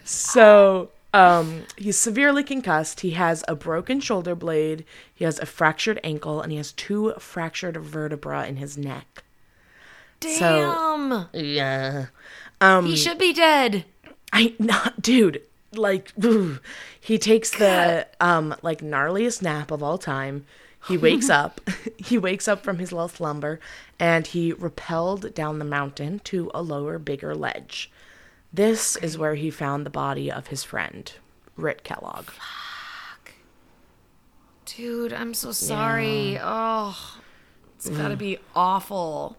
So, 0.04 0.90
um, 1.14 1.64
he's 1.78 1.98
severely 1.98 2.44
concussed. 2.44 3.02
He 3.02 3.12
has 3.12 3.44
a 3.48 3.56
broken 3.56 4.00
shoulder 4.00 4.36
blade, 4.36 4.86
he 5.14 5.26
has 5.26 5.40
a 5.40 5.46
fractured 5.46 6.00
ankle, 6.04 6.42
and 6.42 6.52
he 6.52 6.58
has 6.58 6.72
two 6.72 7.14
fractured 7.20 7.78
vertebra 7.78 8.48
in 8.48 8.58
his 8.58 8.78
neck. 8.78 9.24
Damn. 10.20 11.28
Yeah. 11.34 12.08
Um, 12.62 12.86
he 12.86 12.96
should 12.96 13.18
be 13.18 13.34
dead. 13.34 13.86
I 14.34 14.54
not 14.60 15.02
dude, 15.02 15.42
like 15.74 16.12
ooh. 16.24 16.60
he 17.00 17.18
takes 17.18 17.52
the 17.52 18.08
um 18.20 18.56
like 18.62 18.82
gnarliest 18.82 19.42
nap 19.42 19.72
of 19.72 19.82
all 19.82 19.98
time. 19.98 20.46
He 20.88 20.98
wakes 20.98 21.30
up. 21.30 21.62
he 21.98 22.18
wakes 22.18 22.48
up 22.48 22.64
from 22.64 22.80
his 22.80 22.92
little 22.92 23.08
slumber 23.08 23.60
and 24.00 24.28
he 24.28 24.54
rappelled 24.54 25.34
down 25.34 25.60
the 25.60 25.66
mountain 25.66 26.20
to 26.26 26.52
a 26.54 26.62
lower, 26.62 27.00
bigger 27.00 27.36
ledge. 27.36 27.92
This 28.52 28.96
is 28.96 29.18
where 29.18 29.36
he 29.36 29.52
found 29.52 29.86
the 29.86 29.92
body 29.92 30.32
of 30.32 30.48
his 30.48 30.64
friend, 30.64 31.12
Rit 31.56 31.84
Kellogg. 31.84 32.32
Fuck. 32.32 33.34
Dude, 34.66 35.14
I'm 35.14 35.34
so 35.34 35.52
sorry. 35.52 36.40
Oh, 36.42 37.20
it's 37.76 37.90
mm. 37.90 37.98
gotta 37.98 38.16
be 38.16 38.40
awful. 38.56 39.38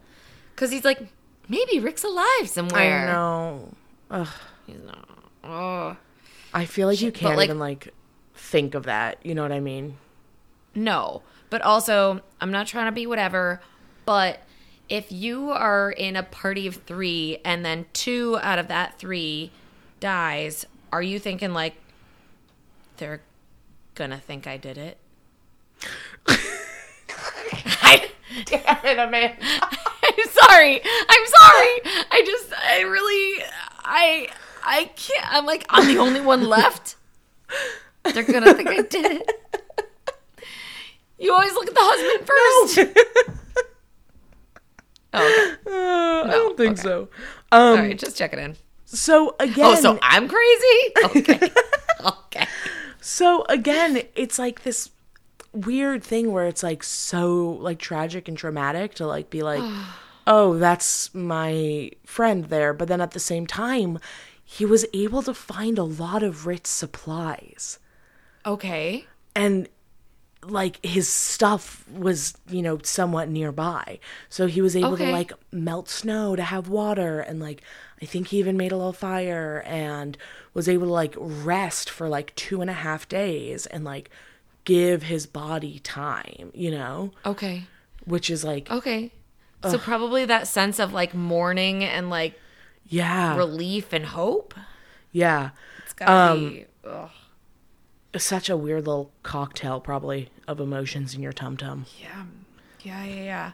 Cause 0.56 0.70
he's 0.70 0.84
like, 0.84 1.08
maybe 1.48 1.80
Rit's 1.80 2.04
alive 2.04 2.48
somewhere. 2.48 3.08
I 3.08 3.12
know. 3.12 3.68
Ugh. 4.10 4.28
He's 4.66 4.82
not. 4.82 5.08
Oh. 5.42 5.96
I 6.52 6.64
feel 6.66 6.86
like 6.88 7.00
you 7.00 7.12
can't 7.12 7.36
like- 7.36 7.46
even 7.46 7.58
like 7.58 7.92
think 8.34 8.74
of 8.74 8.84
that. 8.84 9.18
You 9.24 9.34
know 9.34 9.42
what 9.42 9.52
I 9.52 9.60
mean? 9.60 9.96
No. 10.74 11.22
But 11.48 11.62
also, 11.62 12.20
I'm 12.40 12.52
not 12.52 12.66
trying 12.66 12.86
to 12.86 12.92
be 12.92 13.06
whatever, 13.06 13.60
but 14.04 14.42
if 14.90 15.10
you 15.10 15.50
are 15.50 15.90
in 15.90 16.16
a 16.16 16.22
party 16.22 16.66
of 16.66 16.76
three 16.76 17.38
and 17.44 17.64
then 17.64 17.86
two 17.92 18.38
out 18.42 18.58
of 18.58 18.68
that 18.68 18.98
three 18.98 19.52
dies, 20.00 20.66
are 20.92 21.02
you 21.02 21.18
thinking 21.18 21.52
like 21.52 21.76
they're 22.98 23.22
gonna 23.94 24.18
think 24.18 24.46
I 24.46 24.56
did 24.56 24.76
it? 24.76 24.98
I, 26.26 28.10
Damn 28.44 28.84
it, 28.84 28.98
Amanda. 28.98 29.36
I'm 29.42 30.30
sorry. 30.30 30.80
I'm 30.82 31.26
sorry. 31.26 31.80
I 32.10 32.22
just, 32.26 32.52
I 32.52 32.80
really, 32.82 33.44
I, 33.84 34.28
I 34.64 34.90
can't. 34.96 35.34
I'm 35.34 35.46
like, 35.46 35.64
I'm 35.70 35.86
the 35.86 35.98
only 35.98 36.20
one 36.20 36.44
left. 36.44 36.96
They're 38.04 38.22
gonna 38.22 38.54
think 38.54 38.68
I 38.68 38.82
did 38.82 39.22
it. 39.22 39.30
You 41.18 41.34
always 41.34 41.52
look 41.52 41.68
at 41.68 41.74
the 41.74 41.80
husband 41.82 42.96
first. 43.26 43.39
Oh, 45.12 45.26
okay. 45.26 45.56
Uh, 45.70 46.22
I 46.24 46.30
don't 46.32 46.56
think 46.56 46.78
okay. 46.78 46.82
so. 46.82 47.08
Um, 47.52 47.60
All 47.62 47.74
right, 47.76 47.98
just 47.98 48.16
checking 48.16 48.38
in. 48.38 48.56
So 48.84 49.34
again, 49.40 49.76
Oh, 49.78 49.80
so 49.80 49.98
I'm 50.02 50.28
crazy? 50.28 50.92
Okay. 51.04 51.50
okay. 52.04 52.46
So 53.00 53.44
again, 53.48 54.02
it's 54.14 54.38
like 54.38 54.62
this 54.62 54.90
weird 55.52 56.02
thing 56.04 56.32
where 56.32 56.46
it's 56.46 56.62
like 56.62 56.82
so 56.82 57.58
like 57.60 57.78
tragic 57.78 58.28
and 58.28 58.36
traumatic 58.36 58.94
to 58.94 59.06
like 59.06 59.30
be 59.30 59.42
like, 59.42 59.62
oh, 60.26 60.58
that's 60.58 61.14
my 61.14 61.90
friend 62.04 62.46
there, 62.46 62.72
but 62.74 62.88
then 62.88 63.00
at 63.00 63.12
the 63.12 63.20
same 63.20 63.46
time, 63.46 63.98
he 64.44 64.64
was 64.66 64.84
able 64.92 65.22
to 65.22 65.32
find 65.34 65.78
a 65.78 65.84
lot 65.84 66.22
of 66.22 66.46
Rit's 66.46 66.70
supplies 66.70 67.78
Okay. 68.44 69.06
and 69.34 69.68
like 70.42 70.84
his 70.84 71.06
stuff 71.08 71.84
was 71.90 72.34
you 72.48 72.62
know 72.62 72.78
somewhat 72.82 73.28
nearby 73.28 73.98
so 74.30 74.46
he 74.46 74.62
was 74.62 74.74
able 74.74 74.96
to 74.96 75.02
like 75.12 75.32
melt 75.52 75.88
snow 75.88 76.34
to 76.34 76.42
have 76.42 76.66
water 76.68 77.20
and 77.20 77.40
like 77.40 77.60
i 78.00 78.06
think 78.06 78.28
he 78.28 78.38
even 78.38 78.56
made 78.56 78.72
a 78.72 78.76
little 78.76 78.94
fire 78.94 79.62
and 79.66 80.16
was 80.54 80.66
able 80.66 80.86
to 80.86 80.92
like 80.92 81.14
rest 81.18 81.90
for 81.90 82.08
like 82.08 82.34
two 82.36 82.62
and 82.62 82.70
a 82.70 82.74
half 82.74 83.06
days 83.06 83.66
and 83.66 83.84
like 83.84 84.08
give 84.64 85.02
his 85.04 85.26
body 85.26 85.78
time 85.80 86.50
you 86.54 86.70
know 86.70 87.10
Okay. 87.26 87.64
which 88.06 88.30
is 88.30 88.42
like 88.42 88.70
Okay. 88.70 89.12
So 89.62 89.76
probably 89.76 90.24
that 90.24 90.46
sense 90.48 90.78
of 90.78 90.94
like 90.94 91.12
mourning 91.14 91.84
and 91.84 92.08
like 92.08 92.32
yeah 92.86 93.36
relief 93.36 93.92
and 93.92 94.06
hope. 94.06 94.54
yeah 95.12 95.50
It's 95.84 95.92
gotta 95.92 96.34
be. 96.40 96.66
Um, 96.86 96.92
ugh. 96.94 97.10
Such 98.18 98.48
a 98.50 98.56
weird 98.56 98.86
little 98.86 99.10
cocktail 99.22 99.80
probably 99.80 100.28
of 100.48 100.58
emotions 100.60 101.14
in 101.14 101.22
your 101.22 101.32
tum 101.32 101.56
tum 101.56 101.86
Yeah. 102.00 102.24
Yeah, 102.82 103.04
yeah, 103.04 103.22
yeah. 103.24 103.50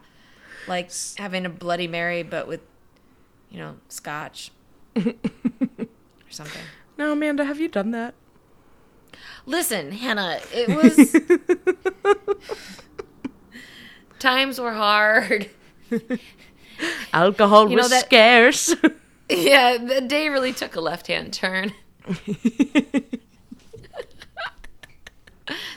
Like 0.68 0.90
having 1.18 1.44
a 1.46 1.48
Bloody 1.50 1.88
Mary, 1.88 2.22
but 2.22 2.46
with, 2.48 2.60
you 3.50 3.58
know, 3.58 3.76
scotch 3.88 4.50
or 4.96 5.02
something. 6.30 6.62
now 6.96 7.12
amanda 7.12 7.44
have 7.44 7.60
you 7.60 7.68
done 7.68 7.90
that 7.92 8.14
Listen, 9.48 9.92
Hannah, 9.92 10.40
it 10.52 10.68
was. 10.68 11.16
Times 14.18 14.60
were 14.60 14.72
hard. 14.74 15.48
alcohol 17.12 17.70
You 17.70 17.76
know 17.76 17.82
was 17.82 17.90
that- 17.90 18.06
scarce 18.06 18.74
Yeah, 19.30 19.78
the 19.78 20.00
day 20.00 20.28
really 20.28 20.52
took 20.52 20.74
a 20.76 20.80
left 20.80 21.06
hand 21.06 21.32
turn. 21.32 21.72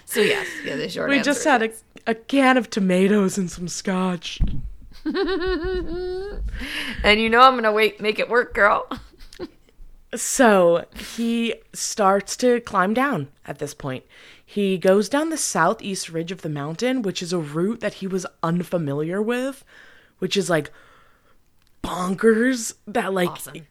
So, 0.10 0.22
yes, 0.22 0.48
yeah, 0.64 0.76
the 0.76 0.90
short 0.90 1.10
we 1.10 1.22
just 1.22 1.44
had 1.44 1.64
a, 1.64 1.72
a 2.08 2.16
can 2.16 2.58
of 2.58 2.70
tomatoes 2.70 3.38
and 3.38 3.50
some 3.50 3.68
scotch 3.68 4.40
And 7.04 7.20
you 7.20 7.30
know 7.30 7.42
I'm 7.42 7.54
going 7.54 7.64
to 7.64 7.72
wait, 7.72 8.02
make 8.02 8.20
it 8.20 8.30
work, 8.30 8.54
girl. 8.54 8.88
So 10.16 10.86
he 10.96 11.56
starts 11.74 12.36
to 12.38 12.62
climb 12.62 12.94
down 12.94 13.30
at 13.46 13.60
this 13.60 13.74
point. 13.74 14.04
He 14.44 14.78
goes 14.78 15.08
down 15.08 15.30
the 15.30 15.38
southeast 15.38 16.10
ridge 16.10 16.32
of 16.32 16.42
the 16.42 16.50
mountain, 16.50 17.04
which 17.04 17.22
is 17.22 17.32
a 17.32 17.38
route 17.38 17.80
that 17.82 17.96
he 17.96 18.08
was 18.08 18.26
unfamiliar 18.42 19.22
with, 19.22 19.64
which 20.18 20.36
is 20.36 20.50
like 20.50 20.72
bonkers. 21.84 22.74
That 22.88 23.14
like 23.14 23.30
Awesome. 23.30 23.68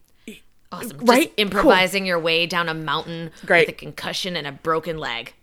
Awesome. 0.71 0.99
Right? 0.99 1.29
Just 1.29 1.39
improvising 1.39 2.07
your 2.07 2.21
way 2.21 2.47
down 2.47 2.69
a 2.69 2.75
mountain 2.75 3.33
Great. 3.45 3.67
with 3.67 3.75
a 3.75 3.79
concussion 3.79 4.37
and 4.37 4.47
a 4.47 4.53
broken 4.53 4.99
leg. 4.99 5.35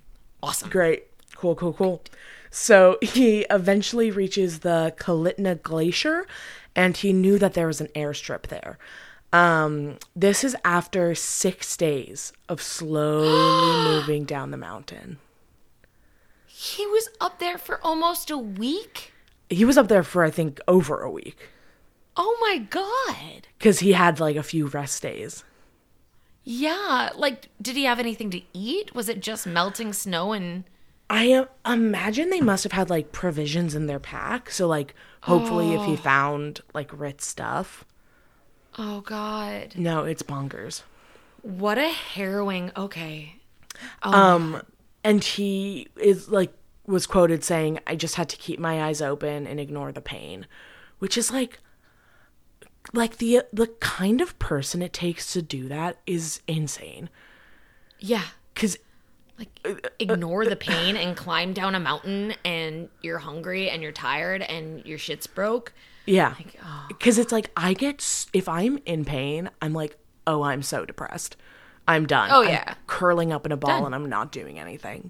Awesome. 0.46 0.70
great, 0.70 1.08
cool, 1.36 1.56
cool, 1.56 1.74
cool. 1.74 2.02
So 2.50 2.98
he 3.02 3.42
eventually 3.50 4.12
reaches 4.12 4.60
the 4.60 4.94
Kahiltna 4.98 5.62
Glacier, 5.62 6.26
and 6.76 6.96
he 6.96 7.12
knew 7.12 7.38
that 7.40 7.54
there 7.54 7.68
was 7.68 7.82
an 7.82 7.88
airstrip 7.96 8.44
there. 8.48 8.78
Um, 9.34 9.98
this 10.16 10.44
is 10.44 10.56
after 10.64 11.14
six 11.16 11.76
days 11.76 12.32
of 12.48 12.62
slowly 12.62 13.84
moving 13.90 14.24
down 14.24 14.52
the 14.52 14.58
mountain. 14.58 15.18
He 16.46 16.86
was 16.86 17.10
up 17.20 17.40
there 17.40 17.58
for 17.58 17.80
almost 17.84 18.30
a 18.32 18.38
week. 18.38 19.12
He 19.50 19.66
was 19.66 19.78
up 19.78 19.90
there 19.90 20.04
for 20.04 20.24
I 20.24 20.32
think 20.32 20.62
over 20.68 21.02
a 21.02 21.12
week. 21.12 21.50
Oh 22.16 22.38
my 22.40 22.60
god. 22.60 23.48
because 23.58 23.80
he 23.80 23.92
had 23.92 24.22
like 24.22 24.38
a 24.38 24.44
few 24.44 24.68
rest 24.68 25.02
days. 25.02 25.44
Yeah, 26.46 27.10
like 27.16 27.50
did 27.62 27.76
he 27.76 27.84
have 27.86 28.00
anything 28.00 28.30
to 28.30 28.42
eat? 28.54 28.94
Was 28.96 29.10
it 29.10 29.20
just 29.20 29.48
melting 29.48 29.92
snow 29.92 30.32
and 30.32 30.64
I 31.10 31.46
imagine 31.66 32.30
they 32.30 32.42
must 32.42 32.64
have 32.64 32.72
had 32.72 32.90
like 32.90 33.12
provisions 33.12 33.76
in 33.76 33.88
their 33.88 34.00
pack, 34.00 34.50
so 34.50 34.68
like 34.68 34.96
hopefully 35.22 35.74
if 35.74 35.84
he 35.86 35.96
found 35.96 36.62
like 36.74 36.98
Rit's 36.98 37.26
stuff. 37.26 37.84
Oh 38.78 39.02
god. 39.02 39.74
No, 39.76 40.04
it's 40.04 40.24
bonkers. 40.24 40.84
What 41.42 41.78
a 41.78 41.90
harrowing. 41.90 42.72
Okay. 42.76 43.36
Um, 44.04 44.62
and 45.04 45.24
he 45.24 45.88
is 45.98 46.30
like 46.30 46.54
was 46.88 47.06
quoted 47.08 47.44
saying, 47.44 47.80
"I 47.86 47.96
just 47.96 48.16
had 48.16 48.30
to 48.30 48.38
keep 48.38 48.60
my 48.60 48.84
eyes 48.84 49.02
open 49.02 49.48
and 49.48 49.60
ignore 49.60 49.92
the 49.92 50.02
pain," 50.02 50.48
which 51.00 51.18
is 51.18 51.32
like 51.32 51.60
like 52.94 53.18
the 53.18 53.42
the 53.52 53.68
kind 53.80 54.22
of 54.22 54.38
person 54.40 54.82
it 54.82 54.94
takes 54.94 55.34
to 55.34 55.42
do 55.42 55.68
that 55.68 55.98
is 56.06 56.42
insane. 56.48 57.10
Yeah. 58.00 58.24
Cuz 58.56 58.78
Like 59.38 59.50
ignore 60.00 60.46
the 60.46 60.56
pain 60.56 60.96
and 60.96 61.18
climb 61.18 61.52
down 61.54 61.76
a 61.76 61.80
mountain 61.80 62.36
and 62.46 62.88
you're 63.02 63.18
hungry 63.20 63.70
and 63.70 63.82
you're 63.84 63.92
tired 63.92 64.42
and 64.44 64.86
your 64.86 64.98
shit's 64.98 65.28
broke. 65.28 65.74
Yeah. 66.06 66.36
oh. 66.64 66.86
Because 66.88 67.18
it's 67.18 67.32
like, 67.32 67.50
I 67.58 67.74
get, 67.74 68.28
if 68.32 68.48
I'm 68.48 68.80
in 68.86 69.04
pain, 69.06 69.50
I'm 69.62 69.74
like, 69.74 69.98
oh, 70.28 70.44
I'm 70.44 70.62
so 70.62 70.86
depressed. 70.86 71.36
I'm 71.88 72.06
done. 72.06 72.30
Oh, 72.32 72.44
I'm 72.44 72.50
yeah. 72.50 72.76
curling 72.88 73.32
up 73.34 73.46
in 73.46 73.52
a 73.52 73.58
ball 73.58 73.80
Done. 73.80 73.86
and 73.88 73.96
I'm 73.96 74.08
not 74.08 74.32
doing 74.32 74.58
anything. 74.60 75.10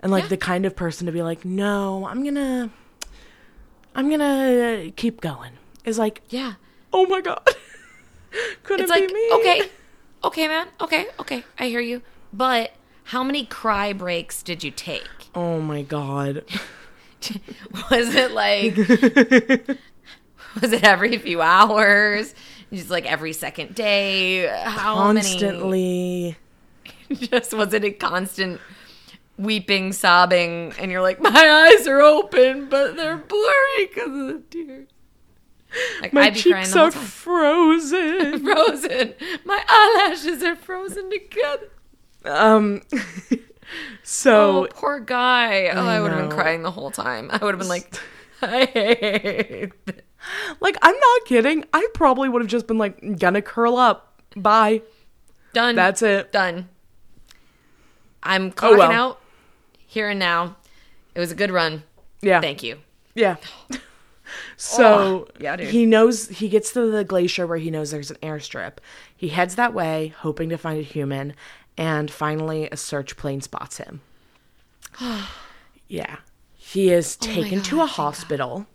And 0.00 0.10
like 0.12 0.24
Yeah. 0.24 0.28
the 0.30 0.36
kind 0.36 0.66
of 0.66 0.74
person 0.76 1.06
to 1.06 1.12
be 1.12 1.22
like, 1.22 1.44
no, 1.44 2.06
I'm 2.06 2.22
gonna, 2.24 2.70
I'm 3.94 4.10
gonna 4.10 4.90
keep 4.96 5.20
going 5.20 5.52
is 5.84 5.98
like, 5.98 6.20
Yeah. 6.28 6.54
Oh 6.94 7.06
my 7.06 7.20
God. 7.20 7.46
Could 8.62 8.80
It's 8.80 8.90
it 8.90 8.94
like 8.94 9.08
be 9.08 9.14
me? 9.14 9.30
okay. 9.34 9.70
Okay, 10.24 10.48
man. 10.48 10.68
Okay. 10.80 11.06
Okay. 11.20 11.44
I 11.58 11.66
hear 11.66 11.80
you. 11.80 12.00
But 12.32 12.72
how 13.04 13.22
many 13.22 13.44
cry 13.44 13.92
breaks 13.92 14.42
did 14.42 14.64
you 14.64 14.70
take? 14.70 15.08
Oh 15.34 15.60
my 15.60 15.82
God. 15.82 16.44
Was 17.90 18.14
it 18.14 18.32
like 18.32 18.76
was 20.60 20.72
it 20.72 20.84
every 20.84 21.16
few 21.18 21.40
hours? 21.40 22.34
Just 22.72 22.90
like 22.90 23.06
every 23.10 23.32
second 23.32 23.74
day? 23.74 24.46
How 24.46 24.94
Constantly. 24.96 26.36
many? 27.10 27.26
Just 27.26 27.54
was 27.54 27.72
it 27.72 27.84
a 27.84 27.90
constant 27.92 28.60
weeping, 29.38 29.92
sobbing, 29.92 30.72
and 30.78 30.90
you're 30.90 31.02
like, 31.02 31.20
my 31.20 31.30
eyes 31.74 31.86
are 31.86 32.00
open, 32.00 32.68
but 32.68 32.96
they're 32.96 33.16
blurry 33.16 33.86
because 33.86 34.08
of 34.08 34.26
the 34.26 34.42
tears. 34.50 34.88
Like 36.00 36.12
My 36.12 36.22
I'd 36.26 36.34
be 36.34 36.42
crying 36.42 36.62
cheeks 36.64 36.72
the 36.74 36.80
are 36.80 36.90
time. 36.90 37.02
frozen. 37.04 38.38
frozen. 38.44 39.14
My 39.44 39.64
eyelashes 39.68 40.42
are 40.42 40.56
frozen 40.56 41.10
together. 41.10 41.68
um, 42.24 42.82
Oh, 42.92 43.38
so 44.02 44.68
poor 44.70 45.00
guy. 45.00 45.68
Oh, 45.68 45.86
I, 45.86 45.98
would 45.98 46.12
have 46.12 46.20
been 46.20 46.30
crying 46.30 46.62
the 46.62 46.70
whole 46.70 46.90
time. 46.90 47.30
I 47.32 47.38
would 47.38 47.54
have 47.54 47.58
been 47.58 47.68
like, 47.68 47.92
I 48.42 48.66
hate 48.66 49.72
this. 49.86 49.96
like, 50.60 50.76
I'm 50.82 50.94
not 50.94 51.24
kidding. 51.24 51.64
I 51.72 51.86
probably 51.94 52.28
would 52.28 52.42
have 52.42 52.50
just 52.50 52.66
been 52.66 52.78
like, 52.78 53.18
gonna 53.18 53.40
curl 53.42 53.76
up. 53.76 54.20
Bye. 54.36 54.82
Done. 55.54 55.74
That's 55.76 56.02
it. 56.02 56.30
done. 56.30 56.68
I'm 58.22 58.52
clocking 58.52 58.74
Oh, 58.74 58.78
well. 58.78 58.92
out 58.92 59.20
here 59.86 60.10
and 60.10 60.18
now. 60.18 60.56
It 61.14 61.20
was 61.20 61.32
a 61.32 61.34
good 61.34 61.50
run. 61.50 61.82
Yeah. 62.20 62.40
Thank 62.40 62.62
you. 62.62 62.78
Yeah. 63.14 63.36
So 64.56 64.84
Oh, 64.84 65.28
yeah, 65.38 65.56
he 65.56 65.86
knows 65.86 66.28
he 66.28 66.48
gets 66.48 66.72
to 66.72 66.90
the 66.90 67.04
glacier 67.04 67.46
where 67.46 67.58
he 67.58 67.70
knows 67.70 67.90
there's 67.90 68.10
an 68.10 68.16
airstrip. 68.22 68.78
He 69.16 69.28
heads 69.28 69.54
that 69.56 69.74
way, 69.74 70.08
hoping 70.18 70.48
to 70.50 70.58
find 70.58 70.78
a 70.78 70.82
human, 70.82 71.34
and 71.76 72.10
finally 72.10 72.68
a 72.70 72.76
search 72.76 73.16
plane 73.16 73.40
spots 73.40 73.78
him. 73.78 74.00
yeah. 75.88 76.16
He 76.52 76.90
is 76.90 77.16
taken 77.16 77.62
to 77.62 77.80
a 77.80 77.82
Oh 77.82 77.86
God, 77.86 77.96
thank 77.96 77.96
hospital 77.96 78.66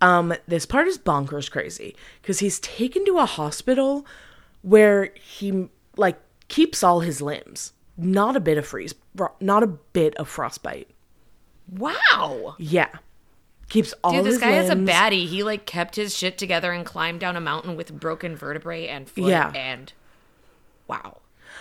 Um, 0.00 0.34
this 0.46 0.66
part 0.66 0.86
is 0.88 0.98
bonkers 0.98 1.50
crazy 1.50 1.96
because 2.20 2.40
he's 2.40 2.60
taken 2.60 3.04
to 3.06 3.18
a 3.18 3.26
hospital 3.26 4.06
where 4.62 5.10
he 5.14 5.68
like 5.96 6.18
keeps 6.48 6.82
all 6.82 7.00
his 7.00 7.22
limbs, 7.22 7.72
not 7.96 8.36
a 8.36 8.40
bit 8.40 8.58
of 8.58 8.66
freeze, 8.66 8.94
not 9.40 9.62
a 9.62 9.66
bit 9.66 10.14
of 10.16 10.28
frostbite. 10.28 10.90
Wow. 11.68 12.54
Yeah, 12.58 12.88
keeps 13.68 13.92
all 14.04 14.12
Dude, 14.12 14.24
this 14.24 14.34
his 14.34 14.42
guy 14.42 14.58
is 14.58 14.70
a 14.70 14.74
limbs. 14.74 14.88
baddie. 14.88 15.26
He 15.26 15.42
like 15.42 15.66
kept 15.66 15.96
his 15.96 16.16
shit 16.16 16.38
together 16.38 16.72
and 16.72 16.84
climbed 16.84 17.20
down 17.20 17.36
a 17.36 17.40
mountain 17.40 17.76
with 17.76 17.98
broken 17.98 18.36
vertebrae 18.36 18.86
and 18.86 19.08
foot 19.08 19.24
Yeah. 19.24 19.50
and 19.54 19.92
wow. 20.86 21.18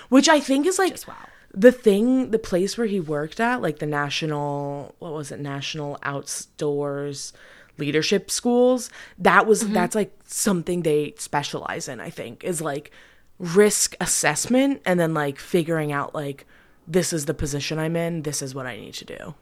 which 0.10 0.30
I 0.30 0.39
think 0.39 0.65
is 0.68 0.78
like 0.78 0.91
Just 0.91 1.08
wow. 1.08 1.15
the 1.54 1.72
thing, 1.72 2.32
the 2.32 2.39
place 2.39 2.78
where 2.78 2.88
he 2.88 3.00
worked 3.00 3.39
at, 3.39 3.62
like 3.62 3.80
the 3.80 3.86
national, 3.86 4.96
what 5.00 5.13
was 5.13 5.32
it, 5.32 5.39
national 5.39 5.98
outdoors 6.04 7.34
leadership 7.78 8.32
schools. 8.32 8.89
That 9.18 9.46
was 9.48 9.63
mm-hmm. 9.63 9.74
that's 9.74 9.96
like 9.96 10.13
something 10.26 10.84
they 10.84 11.13
specialize 11.18 11.88
in. 11.88 12.00
I 12.00 12.10
think 12.10 12.44
is 12.44 12.62
like 12.62 12.91
risk 13.38 13.96
assessment 14.00 14.82
and 14.86 15.00
then 15.00 15.13
like 15.13 15.39
figuring 15.39 15.91
out 15.91 16.15
like 16.15 16.46
this 16.88 17.12
is 17.12 17.26
the 17.26 17.34
position 17.34 17.80
I'm 17.80 17.96
in. 17.96 18.22
This 18.22 18.41
is 18.41 18.54
what 18.56 18.65
I 18.65 18.78
need 18.78 18.94
to 18.96 19.06
do. 19.06 19.36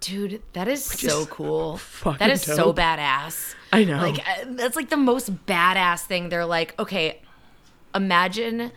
Dude, 0.00 0.42
that 0.54 0.66
is 0.66 0.84
so 0.84 1.20
is 1.22 1.26
cool. 1.26 1.80
That 2.18 2.30
is 2.30 2.42
so 2.42 2.72
badass. 2.72 3.54
I 3.72 3.84
know. 3.84 3.98
Like 3.98 4.18
uh, 4.18 4.44
that's 4.48 4.74
like 4.76 4.88
the 4.88 4.96
most 4.96 5.46
badass 5.46 6.02
thing. 6.04 6.30
They're 6.30 6.46
like, 6.46 6.78
okay, 6.78 7.20
imagine 7.94 8.72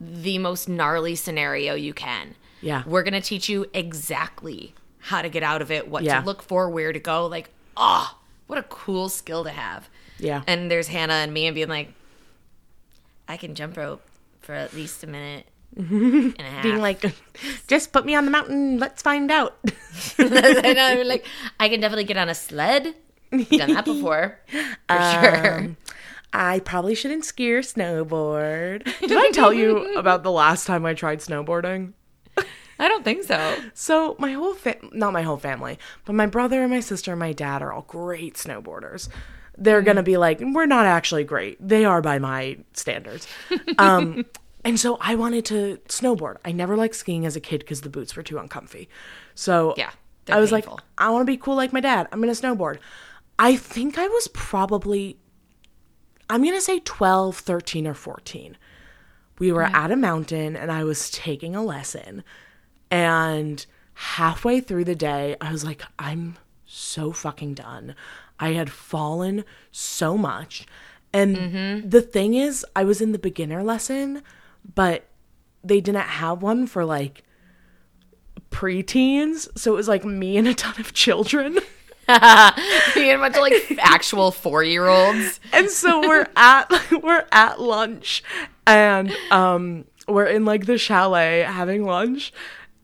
the 0.00 0.38
most 0.38 0.68
gnarly 0.68 1.14
scenario 1.14 1.74
you 1.74 1.94
can. 1.94 2.34
Yeah. 2.60 2.82
We're 2.86 3.02
gonna 3.02 3.20
teach 3.20 3.48
you 3.48 3.66
exactly 3.72 4.74
how 4.98 5.22
to 5.22 5.28
get 5.28 5.42
out 5.42 5.62
of 5.62 5.70
it, 5.70 5.88
what 5.88 6.02
Yeah. 6.04 6.20
to 6.20 6.26
look 6.26 6.42
for, 6.42 6.68
where 6.68 6.92
to 6.92 6.98
go. 6.98 7.26
Like, 7.26 7.50
ah, 7.76 8.18
what 8.46 8.58
a 8.58 8.62
cool 8.64 9.08
skill 9.08 9.44
to 9.44 9.50
have. 9.50 9.88
Yeah. 10.18 10.42
And 10.46 10.70
there's 10.70 10.88
Hannah 10.88 11.14
and 11.14 11.32
me 11.32 11.46
and 11.46 11.54
being 11.54 11.68
like, 11.68 11.92
I 13.26 13.36
can 13.36 13.54
jump 13.54 13.76
rope 13.76 14.02
for 14.40 14.52
at 14.54 14.74
least 14.74 15.02
a 15.04 15.06
minute 15.06 15.46
and 15.76 16.34
a 16.38 16.42
half. 16.42 16.62
Being 16.62 16.78
like, 16.78 17.04
just 17.66 17.92
put 17.92 18.04
me 18.04 18.14
on 18.14 18.24
the 18.24 18.30
mountain. 18.30 18.78
Let's 18.78 19.02
find 19.02 19.30
out. 19.30 19.58
and 20.18 20.78
I'm 20.78 21.06
like, 21.06 21.26
I 21.60 21.68
can 21.68 21.80
definitely 21.80 22.04
get 22.04 22.16
on 22.16 22.28
a 22.28 22.34
sled. 22.34 22.94
I've 23.32 23.48
Done 23.48 23.74
that 23.74 23.84
before, 23.84 24.40
for 24.48 24.62
sure. 24.88 25.76
I 26.32 26.60
probably 26.60 26.94
shouldn't 26.94 27.24
ski 27.24 27.52
or 27.52 27.62
snowboard. 27.62 28.84
Did 29.00 29.12
I 29.12 29.30
tell 29.30 29.52
you 29.52 29.96
about 29.96 30.22
the 30.22 30.30
last 30.30 30.66
time 30.66 30.86
I 30.86 30.94
tried 30.94 31.20
snowboarding? 31.20 31.92
I 32.80 32.86
don't 32.86 33.04
think 33.04 33.24
so. 33.24 33.56
So 33.74 34.14
my 34.18 34.32
whole 34.32 34.54
fa- 34.54 34.76
not 34.92 35.12
my 35.12 35.22
whole 35.22 35.36
family, 35.36 35.78
but 36.04 36.14
my 36.14 36.26
brother 36.26 36.62
and 36.62 36.70
my 36.70 36.80
sister 36.80 37.12
and 37.12 37.18
my 37.18 37.32
dad 37.32 37.60
are 37.60 37.72
all 37.72 37.82
great 37.82 38.34
snowboarders. 38.34 39.08
They're 39.56 39.82
gonna 39.82 40.04
be 40.04 40.16
like, 40.16 40.38
we're 40.40 40.66
not 40.66 40.86
actually 40.86 41.24
great. 41.24 41.56
They 41.66 41.84
are 41.84 42.00
by 42.00 42.18
my 42.18 42.58
standards. 42.74 43.26
Um, 43.78 44.24
and 44.64 44.78
so 44.78 44.98
I 45.00 45.14
wanted 45.14 45.44
to 45.46 45.78
snowboard. 45.88 46.36
I 46.44 46.52
never 46.52 46.76
liked 46.76 46.94
skiing 46.96 47.24
as 47.24 47.36
a 47.36 47.40
kid 47.40 47.60
because 47.60 47.82
the 47.82 47.90
boots 47.90 48.16
were 48.16 48.22
too 48.22 48.38
uncomfy. 48.38 48.88
So 49.34 49.74
Yeah, 49.76 49.90
I 50.28 50.40
was 50.40 50.50
painful. 50.50 50.74
like, 50.74 50.82
I 50.98 51.10
want 51.10 51.22
to 51.22 51.32
be 51.32 51.36
cool 51.36 51.56
like 51.56 51.72
my 51.72 51.80
dad. 51.80 52.08
I'm 52.12 52.20
gonna 52.20 52.32
snowboard. 52.32 52.78
I 53.38 53.56
think 53.56 53.98
I 53.98 54.08
was 54.08 54.28
probably, 54.28 55.18
I'm 56.28 56.42
gonna 56.42 56.60
say 56.60 56.80
12, 56.80 57.38
13, 57.38 57.86
or 57.86 57.94
14 57.94 58.56
we 59.38 59.52
were 59.52 59.64
mm-hmm. 59.64 59.74
at 59.74 59.90
a 59.90 59.96
mountain 59.96 60.56
and 60.56 60.70
I 60.70 60.84
was 60.84 61.10
taking 61.10 61.54
a 61.54 61.62
lesson. 61.62 62.24
And 62.90 63.64
halfway 63.94 64.60
through 64.60 64.84
the 64.84 64.94
day, 64.94 65.36
I 65.40 65.52
was 65.52 65.64
like, 65.64 65.82
I'm 65.98 66.36
so 66.66 67.12
fucking 67.12 67.54
done. 67.54 67.94
I 68.38 68.52
had 68.52 68.70
fallen 68.70 69.44
so 69.70 70.16
much. 70.16 70.66
And 71.12 71.36
mm-hmm. 71.36 71.88
the 71.88 72.02
thing 72.02 72.34
is, 72.34 72.64
I 72.76 72.84
was 72.84 73.00
in 73.00 73.12
the 73.12 73.18
beginner 73.18 73.62
lesson, 73.62 74.22
but 74.74 75.06
they 75.64 75.80
didn't 75.80 76.02
have 76.02 76.42
one 76.42 76.66
for 76.66 76.84
like 76.84 77.24
preteens. 78.50 79.48
So 79.58 79.72
it 79.72 79.76
was 79.76 79.88
like 79.88 80.04
me 80.04 80.36
and 80.36 80.48
a 80.48 80.54
ton 80.54 80.74
of 80.78 80.92
children. 80.92 81.58
Me 82.08 83.10
and 83.10 83.16
a 83.16 83.18
bunch 83.18 83.36
of 83.36 83.42
like 83.42 83.78
actual 83.80 84.30
four 84.30 84.64
year 84.64 84.86
olds. 84.88 85.40
and 85.52 85.68
so 85.68 86.00
we're 86.00 86.26
at 86.36 86.64
we're 87.02 87.26
at 87.30 87.60
lunch 87.60 88.22
and 88.66 89.14
um 89.30 89.84
we're 90.06 90.24
in 90.24 90.46
like 90.46 90.64
the 90.64 90.78
chalet 90.78 91.40
having 91.42 91.84
lunch 91.84 92.32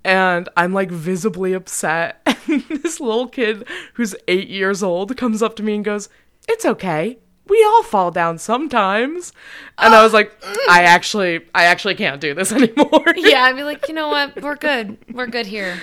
and 0.04 0.46
I'm 0.58 0.74
like 0.74 0.90
visibly 0.90 1.54
upset 1.54 2.20
and 2.46 2.64
this 2.68 3.00
little 3.00 3.26
kid 3.26 3.66
who's 3.94 4.14
8 4.28 4.46
years 4.48 4.82
old 4.82 5.16
comes 5.16 5.42
up 5.42 5.56
to 5.56 5.62
me 5.62 5.76
and 5.76 5.84
goes 5.86 6.10
it's 6.46 6.66
okay 6.66 7.16
we 7.48 7.62
all 7.64 7.82
fall 7.82 8.10
down 8.10 8.38
sometimes 8.38 9.32
and 9.78 9.94
I 9.94 10.02
was 10.02 10.12
like 10.12 10.32
oh. 10.42 10.66
I 10.70 10.82
actually 10.84 11.40
I 11.54 11.64
actually 11.64 11.94
can't 11.94 12.20
do 12.20 12.34
this 12.34 12.52
anymore 12.60 13.04
Yeah, 13.16 13.42
I'd 13.44 13.56
be 13.56 13.62
like, 13.62 13.86
you 13.88 13.94
know 13.94 14.08
what? 14.08 14.40
We're 14.42 14.56
good. 14.56 14.96
We're 15.12 15.26
good 15.26 15.46
here. 15.46 15.78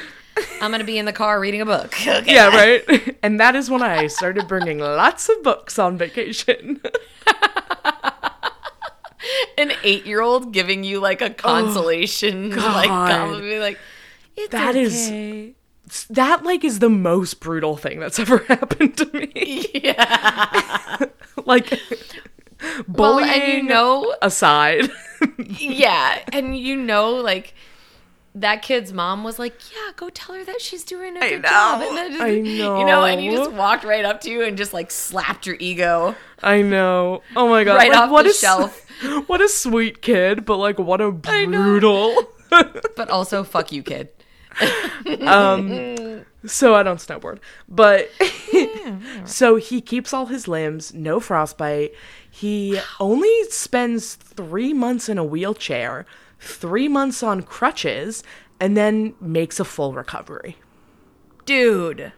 I'm 0.62 0.72
gonna 0.72 0.84
be 0.84 0.98
in 0.98 1.06
the 1.06 1.14
car 1.14 1.40
reading 1.40 1.62
a 1.62 1.66
book. 1.66 1.94
Okay. 2.08 2.34
yeah 2.34 2.48
right 2.50 3.18
and 3.24 3.40
that 3.40 3.56
is 3.56 3.70
when 3.70 3.82
I 3.84 4.08
started 4.08 4.48
bringing 4.48 4.80
lots 4.80 5.30
of 5.30 5.44
books 5.44 5.78
on 5.78 5.98
vacation 5.98 6.82
An 9.58 9.72
eight 9.84 10.06
year 10.08 10.22
old 10.22 10.52
giving 10.52 10.84
you 10.84 11.00
like 11.00 11.22
a 11.22 11.30
oh, 11.30 11.34
consolation, 11.34 12.50
like 12.56 12.88
God. 12.88 13.40
be 13.42 13.60
like, 13.60 13.78
it's 14.36 14.50
That 14.52 14.76
is- 14.76 15.10
okay. 15.10 15.54
that 16.10 16.44
like 16.44 16.64
is 16.64 16.80
the 16.80 16.90
most 16.90 17.40
brutal 17.40 17.78
thing 17.78 18.00
that's 18.00 18.18
ever 18.18 18.40
happened 18.40 18.98
to 18.98 19.06
me 19.14 19.68
yeah. 19.76 20.98
like 21.46 21.80
Well, 22.62 22.84
bullying 22.88 23.30
and 23.30 23.54
you 23.54 23.64
know, 23.64 24.16
aside 24.22 24.90
yeah, 25.48 26.20
and 26.32 26.58
you 26.58 26.76
know, 26.76 27.12
like 27.12 27.54
that 28.34 28.62
kid's 28.62 28.94
mom 28.94 29.24
was 29.24 29.38
like, 29.40 29.54
"Yeah, 29.74 29.92
go 29.96 30.10
tell 30.10 30.36
her 30.36 30.44
that 30.46 30.62
she's 30.62 30.84
doing 30.84 31.18
a 31.18 31.20
I 31.20 31.30
good 31.32 31.42
know, 31.44 31.50
job." 31.50 31.82
And 31.82 31.98
then 31.98 32.12
just, 32.12 32.24
I 32.24 32.28
you 32.28 32.86
know, 32.86 33.04
and 33.04 33.20
he 33.20 33.30
just 33.30 33.52
walked 33.52 33.84
right 33.84 34.06
up 34.06 34.22
to 34.22 34.30
you 34.30 34.44
and 34.44 34.58
just 34.58 34.74
like 34.74 34.90
slapped 34.92 35.46
your 35.46 35.58
ego. 35.60 36.16
i 36.44 36.62
know 36.62 37.22
oh 37.36 37.48
my 37.50 37.64
god 37.64 37.76
Right 37.76 37.92
like, 37.92 38.00
off 38.00 38.10
what 38.10 38.24
the 38.24 38.30
a 38.30 38.34
shelf. 38.34 38.86
what 39.28 39.42
a 39.42 39.50
sweet 39.50 40.02
kid 40.02 40.46
but 40.46 40.58
like 40.58 40.80
what 40.80 41.02
a 41.02 41.12
know. 41.12 41.20
brutal 41.20 42.16
But 42.50 43.10
also, 43.10 43.44
fuck 43.44 43.72
you, 43.72 43.82
kid. 43.84 44.10
Um, 45.22 46.26
so 46.46 46.76
i 46.76 46.84
don't 46.84 47.00
snowboard 47.00 47.40
but 47.68 48.10
so 49.26 49.56
he 49.56 49.82
keeps 49.82 50.14
all 50.14 50.28
his 50.28 50.48
limbs 50.48 50.94
no 50.94 51.20
frostbite 51.20 51.94
he 52.30 52.80
only 53.00 53.44
spends 53.50 54.16
three 54.16 54.74
months 54.74 55.08
in 55.10 55.18
a 55.18 55.24
wheelchair 55.24 56.06
three 56.40 56.88
months 56.88 57.22
on 57.22 57.42
crutches 57.42 58.24
and 58.60 58.76
then 58.76 59.14
makes 59.20 59.60
a 59.60 59.66
full 59.66 59.94
recovery 59.94 60.58
Dude. 61.46 62.14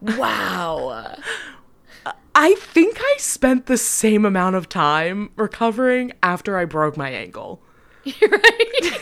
Wow. 0.00 1.16
I 2.34 2.54
think 2.54 2.98
I 3.00 3.16
spent 3.18 3.66
the 3.66 3.76
same 3.76 4.24
amount 4.24 4.56
of 4.56 4.68
time 4.68 5.30
recovering 5.36 6.12
after 6.22 6.56
I 6.56 6.64
broke 6.64 6.96
my 6.96 7.10
ankle. 7.10 7.60
You're 8.04 8.30
right. 8.30 9.00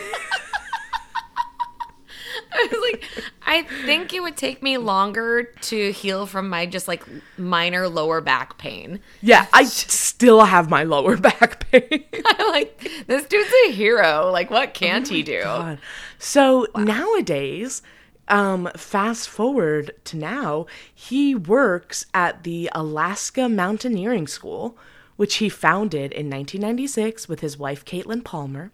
I 2.59 2.67
was 2.71 2.91
like, 2.91 3.03
I 3.45 3.61
think 3.85 4.13
it 4.13 4.21
would 4.21 4.35
take 4.35 4.63
me 4.63 4.77
longer 4.77 5.43
to 5.43 5.91
heal 5.91 6.25
from 6.25 6.49
my 6.49 6.65
just 6.65 6.87
like 6.87 7.03
minor 7.37 7.87
lower 7.87 8.19
back 8.19 8.57
pain. 8.57 8.99
Yeah, 9.21 9.45
I 9.53 9.65
still 9.65 10.45
have 10.45 10.69
my 10.69 10.83
lower 10.83 11.17
back 11.29 11.69
pain. 11.71 12.03
I'm 12.25 12.47
like, 12.49 12.89
this 13.05 13.27
dude's 13.27 13.51
a 13.67 13.71
hero. 13.71 14.31
Like, 14.31 14.49
what 14.49 14.73
can't 14.73 15.07
he 15.07 15.21
do? 15.21 15.43
God. 15.43 15.79
So 16.17 16.65
nowadays, 16.75 17.83
um, 18.27 18.69
fast 18.75 19.29
forward 19.29 19.91
to 20.05 20.17
now, 20.17 20.65
he 20.93 21.35
works 21.35 22.05
at 22.13 22.43
the 22.43 22.69
Alaska 22.73 23.47
Mountaineering 23.47 24.27
School, 24.27 24.77
which 25.15 25.35
he 25.35 25.49
founded 25.49 26.11
in 26.11 26.29
1996 26.29 27.27
with 27.27 27.41
his 27.41 27.57
wife, 27.57 27.85
Caitlin 27.85 28.23
Palmer. 28.23 28.71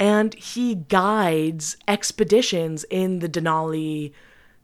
And 0.00 0.34
he 0.34 0.74
guides 0.74 1.76
expeditions 1.86 2.84
in 2.90 3.18
the 3.20 3.28
Denali 3.28 4.12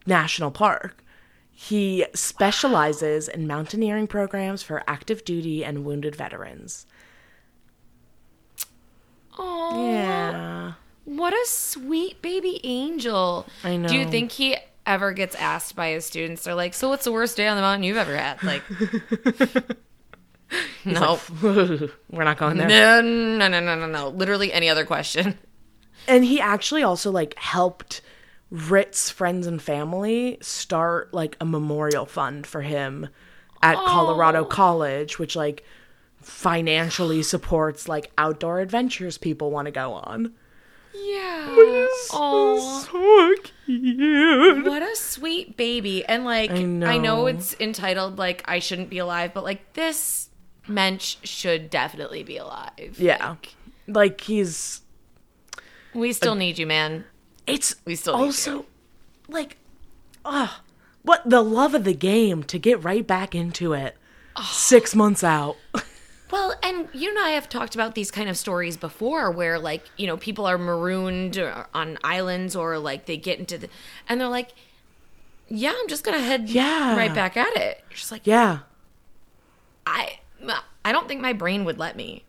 National 0.06 0.50
Park. 0.50 1.04
He 1.50 2.04
specializes 2.14 3.28
in 3.28 3.46
mountaineering 3.46 4.06
programs 4.08 4.62
for 4.62 4.82
active 4.88 5.24
duty 5.24 5.64
and 5.64 5.84
wounded 5.84 6.16
veterans. 6.16 6.86
Oh, 9.38 9.90
Yeah. 9.92 10.72
what 11.04 11.32
a 11.34 11.46
sweet 11.46 12.22
baby 12.22 12.60
angel. 12.64 13.46
I 13.62 13.76
know. 13.76 13.88
Do 13.88 13.96
you 13.96 14.06
think 14.08 14.32
he 14.32 14.56
ever 14.86 15.12
gets 15.12 15.34
asked 15.34 15.76
by 15.76 15.90
his 15.90 16.06
students? 16.06 16.44
They're 16.44 16.54
like, 16.54 16.72
"So, 16.72 16.88
what's 16.88 17.04
the 17.04 17.12
worst 17.12 17.36
day 17.36 17.46
on 17.46 17.56
the 17.56 17.62
mountain 17.62 17.82
you've 17.82 17.96
ever 17.98 18.16
had?" 18.16 18.42
Like, 18.42 18.62
no, 20.84 21.18
We're 22.10 22.24
not 22.24 22.38
going 22.38 22.56
there. 22.56 22.68
no, 22.68 23.00
no, 23.00 23.48
no, 23.48 23.60
no, 23.60 23.74
no, 23.74 23.86
no. 23.86 24.08
Literally 24.08 24.52
any 24.52 24.68
other 24.68 24.84
question. 24.84 25.38
And 26.08 26.24
he 26.24 26.40
actually 26.40 26.82
also 26.84 27.10
like 27.10 27.36
helped 27.36 28.00
Rit's 28.50 29.10
friends 29.10 29.46
and 29.46 29.60
family 29.60 30.38
start 30.40 31.12
like 31.12 31.36
a 31.40 31.44
memorial 31.44 32.06
fund 32.06 32.46
for 32.46 32.62
him 32.62 33.08
at 33.62 33.76
oh. 33.76 33.84
Colorado 33.86 34.44
College, 34.44 35.18
which 35.18 35.34
like 35.34 35.64
financially 36.20 37.22
supports 37.22 37.88
like 37.88 38.12
outdoor 38.18 38.60
adventures 38.60 39.18
people 39.18 39.50
want 39.50 39.66
to 39.66 39.72
go 39.72 39.94
on. 39.94 40.32
Yeah. 40.94 41.46
Oh, 42.12 42.86
So 42.86 43.34
cute. 43.66 44.64
what 44.64 44.82
a 44.82 44.96
sweet 44.96 45.56
baby. 45.56 46.04
And 46.04 46.24
like, 46.24 46.50
I 46.52 46.62
know. 46.62 46.98
know. 46.98 47.26
it's 47.26 47.54
entitled 47.60 48.18
like 48.18 48.42
I 48.46 48.60
shouldn't 48.60 48.90
be 48.90 48.98
alive, 48.98 49.32
but 49.34 49.44
like 49.44 49.72
this 49.74 50.25
mensch 50.68 51.16
should 51.22 51.70
definitely 51.70 52.22
be 52.22 52.36
alive. 52.36 52.96
Yeah. 52.98 53.36
Like 53.86 54.20
he's 54.22 54.82
We 55.94 56.12
still 56.12 56.34
need 56.34 56.58
you, 56.58 56.66
man. 56.66 57.04
it's 57.46 57.76
We 57.84 57.94
still 57.96 58.16
need 58.18 58.24
also 58.24 58.66
like 59.28 59.56
ah 60.24 60.62
what 61.02 61.28
the 61.28 61.42
love 61.42 61.74
of 61.74 61.84
the 61.84 61.94
game 61.94 62.42
to 62.44 62.58
get 62.58 62.82
right 62.82 63.06
back 63.06 63.34
into 63.34 63.72
it. 63.72 63.96
Six 64.44 64.94
months 64.94 65.22
out. 65.24 65.56
Well, 66.28 66.54
and 66.60 66.88
you 66.92 67.08
and 67.10 67.18
I 67.20 67.30
have 67.30 67.48
talked 67.48 67.76
about 67.76 67.94
these 67.94 68.10
kind 68.10 68.28
of 68.28 68.36
stories 68.36 68.76
before 68.76 69.30
where 69.30 69.60
like, 69.60 69.84
you 69.96 70.08
know, 70.08 70.16
people 70.16 70.44
are 70.44 70.58
marooned 70.58 71.38
on 71.72 71.98
islands 72.02 72.56
or 72.56 72.80
like 72.80 73.06
they 73.06 73.16
get 73.16 73.38
into 73.38 73.56
the 73.58 73.68
and 74.08 74.20
they're 74.20 74.26
like, 74.28 74.50
yeah, 75.48 75.72
I'm 75.78 75.86
just 75.86 76.02
going 76.02 76.18
to 76.18 76.24
head 76.24 76.50
Yeah. 76.50 76.96
right 76.96 77.14
back 77.14 77.36
at 77.36 77.56
it. 77.56 77.80
You're 77.88 77.96
just 77.96 78.10
like, 78.10 78.26
Yeah. 78.26 78.58
I 79.86 80.18
I 80.84 80.92
don't 80.92 81.08
think 81.08 81.20
my 81.20 81.32
brain 81.32 81.64
would 81.64 81.78
let 81.78 81.96
me. 81.96 82.24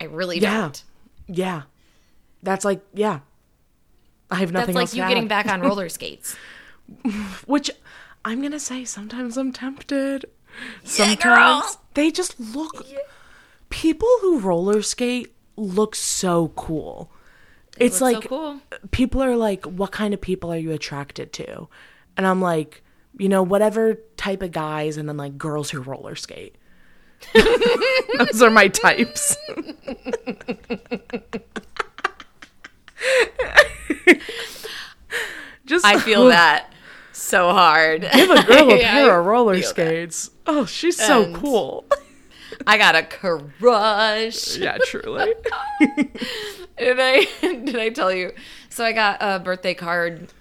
I 0.00 0.04
really 0.04 0.38
Yeah. 0.38 0.60
don't. 0.60 0.84
Yeah. 1.26 1.62
That's 2.42 2.64
like 2.64 2.80
yeah. 2.94 3.20
I 4.30 4.36
have 4.36 4.52
nothing 4.52 4.74
That's 4.74 4.92
else 4.92 4.92
like 4.92 4.96
you 4.98 5.02
to 5.04 5.08
getting 5.08 5.28
back 5.28 5.46
on 5.46 5.60
roller 5.68 5.88
skates. 5.88 6.36
Which 7.46 7.70
I'm 8.24 8.42
gonna 8.42 8.60
say 8.60 8.84
sometimes 8.84 9.36
I'm 9.36 9.52
tempted. 9.52 10.26
Yeah. 10.84 10.88
Sometimes 10.88 11.78
they 11.94 12.10
just 12.10 12.38
look 12.38 12.86
people 13.70 14.08
who 14.20 14.38
roller 14.40 14.82
skate 14.82 15.34
look 15.56 15.94
so 15.94 16.48
cool. 16.56 17.10
It's 17.78 18.00
Looks 18.00 18.14
like 18.14 18.22
so 18.22 18.28
cool. 18.28 18.60
people 18.90 19.22
are 19.22 19.36
like, 19.36 19.64
what 19.66 19.92
kind 19.92 20.14
of 20.14 20.20
people 20.20 20.50
are 20.52 20.56
you 20.56 20.70
attracted 20.72 21.32
to? 21.34 21.68
And 22.16 22.26
I'm 22.26 22.40
like, 22.40 22.82
you 23.18 23.28
know, 23.28 23.42
whatever 23.42 23.96
type 24.16 24.40
of 24.42 24.50
guys, 24.52 24.96
and 24.96 25.06
then 25.08 25.16
like 25.18 25.36
girls 25.36 25.70
who 25.70 25.80
roller 25.80 26.14
skate. 26.14 26.54
Those 28.18 28.42
are 28.42 28.50
my 28.50 28.68
types. 28.68 29.36
Just 35.66 35.84
I 35.84 35.98
feel 35.98 36.26
that 36.28 36.72
so 37.12 37.52
hard. 37.52 38.02
Give 38.12 38.30
a 38.30 38.42
girl 38.44 38.72
a 38.72 38.80
pair 38.82 39.14
I 39.16 39.18
of 39.18 39.26
roller 39.26 39.54
feel 39.54 39.62
that. 39.62 39.68
skates. 39.68 40.30
Oh, 40.46 40.64
she's 40.64 40.96
so 40.96 41.32
cool. 41.34 41.84
I 42.66 42.78
got 42.78 42.94
a 42.94 43.02
crush. 43.02 44.56
yeah, 44.56 44.78
truly. 44.86 45.34
Did 46.78 46.98
I 47.00 47.26
did 47.40 47.76
I 47.76 47.88
tell 47.90 48.12
you? 48.12 48.32
So 48.68 48.84
I 48.84 48.92
got 48.92 49.18
a 49.20 49.38
birthday 49.40 49.74
card 49.74 50.32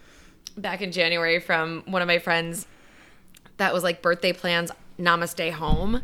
back 0.58 0.82
in 0.82 0.92
January 0.92 1.40
from 1.40 1.84
one 1.88 2.02
of 2.02 2.08
my 2.08 2.20
friends 2.20 2.68
that 3.58 3.74
was 3.74 3.84
like 3.84 4.02
birthday 4.02 4.34
plans 4.34 4.72
namaste 5.00 5.52
home. 5.54 6.02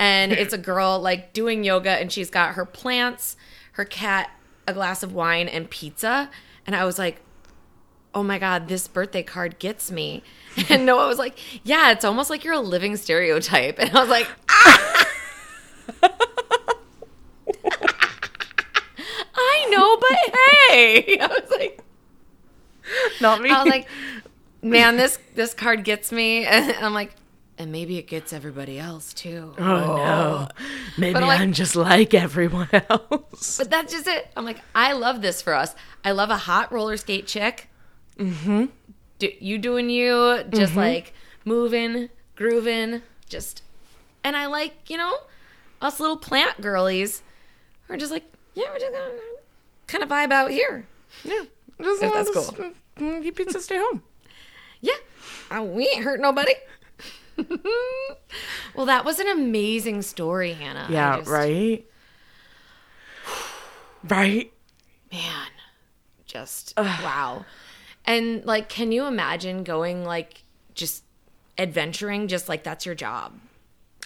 And 0.00 0.32
it's 0.32 0.52
a 0.58 0.58
girl 0.58 0.98
like 0.98 1.32
doing 1.32 1.62
yoga 1.62 1.90
and 1.90 2.10
she's 2.10 2.30
got 2.30 2.54
her 2.54 2.64
plants, 2.64 3.36
her 3.72 3.84
cat, 3.84 4.30
a 4.66 4.72
glass 4.72 5.04
of 5.04 5.12
wine 5.12 5.46
and 5.48 5.70
pizza. 5.70 6.28
And 6.66 6.74
I 6.74 6.84
was 6.84 6.98
like, 6.98 7.20
"Oh 8.14 8.22
my 8.24 8.38
god, 8.38 8.68
this 8.68 8.88
birthday 8.88 9.22
card 9.22 9.58
gets 9.60 9.90
me." 9.92 10.22
And 10.68 10.84
Noah 10.84 11.06
was 11.06 11.18
like, 11.18 11.38
"Yeah, 11.64 11.92
it's 11.92 12.04
almost 12.04 12.30
like 12.30 12.42
you're 12.44 12.54
a 12.54 12.60
living 12.60 12.96
stereotype." 12.96 13.78
And 13.78 13.90
I 13.96 14.00
was 14.00 14.08
like, 14.08 14.26
I 19.34 19.66
know, 19.70 19.96
but 19.96 20.36
hey. 20.70 21.18
I 21.20 21.26
was 21.26 21.50
like 21.50 21.80
Not 23.20 23.40
me. 23.40 23.50
I 23.50 23.62
was 23.62 23.68
like, 23.70 23.88
man, 24.62 24.96
this 24.96 25.18
this 25.34 25.54
card 25.54 25.84
gets 25.84 26.12
me. 26.12 26.44
And 26.46 26.72
I'm 26.84 26.94
like, 26.94 27.14
and 27.60 27.70
maybe 27.70 27.98
it 27.98 28.06
gets 28.06 28.32
everybody 28.32 28.78
else 28.78 29.12
too. 29.12 29.54
oh 29.58 29.62
no. 29.62 30.48
Maybe 30.96 31.12
But, 31.12 31.24
like- 31.24 31.40
I'm 31.40 31.52
just 31.52 31.76
like 31.76 32.14
everyone 32.14 32.70
else. 32.72 33.58
But 33.58 33.68
that's 33.70 33.92
just 33.92 34.06
it. 34.06 34.28
I'm 34.34 34.46
like, 34.46 34.60
I 34.74 34.92
love 34.94 35.20
this 35.20 35.42
for 35.42 35.52
us. 35.54 35.74
I 36.02 36.12
love 36.12 36.30
a 36.30 36.38
hot 36.38 36.72
roller 36.72 36.96
skate 36.96 37.26
chick. 37.26 37.68
Mm-hmm. 38.18 38.66
Do, 39.18 39.30
you 39.40 39.58
doing 39.58 39.90
you, 39.90 40.42
just 40.50 40.74
like 40.74 41.12
moving, 41.44 42.08
grooving, 42.34 43.02
just. 43.28 43.62
And 44.24 44.34
I 44.36 44.46
like, 44.46 44.88
you 44.88 44.96
know, 44.96 45.14
us 45.82 46.00
little 46.00 46.16
plant 46.16 46.62
girlies. 46.62 47.22
We're 47.88 47.98
just 47.98 48.10
like, 48.12 48.24
yeah, 48.54 48.64
we're 48.72 48.78
just 48.78 48.92
gonna 48.92 49.10
kind 49.86 50.02
of 50.02 50.08
vibe 50.08 50.32
out 50.32 50.50
here. 50.50 50.86
Yeah. 51.24 51.42
Just 51.82 52.02
If 52.02 52.12
that's 52.12 52.30
cool. 52.30 52.70
mm, 52.98 53.22
Eat 53.24 53.34
pizza, 53.36 53.60
stay 53.60 53.76
home. 53.76 54.02
Yeah, 54.82 54.94
uh, 55.50 55.62
we 55.62 55.86
ain't 55.88 56.04
hurt 56.04 56.20
nobody. 56.20 56.54
well, 58.74 58.86
that 58.86 59.04
was 59.04 59.18
an 59.18 59.28
amazing 59.28 60.02
story, 60.02 60.52
Hannah. 60.52 60.86
Yeah, 60.90 61.18
just- 61.18 61.30
right? 61.30 61.86
Right? 64.02 64.50
Man, 65.12 65.48
just 66.24 66.72
wow. 66.78 67.44
And 68.06 68.42
like, 68.46 68.70
can 68.70 68.92
you 68.92 69.04
imagine 69.04 69.62
going 69.62 70.06
like 70.06 70.44
just 70.74 71.04
adventuring, 71.58 72.26
just 72.26 72.48
like 72.48 72.64
that's 72.64 72.86
your 72.86 72.94
job? 72.94 73.38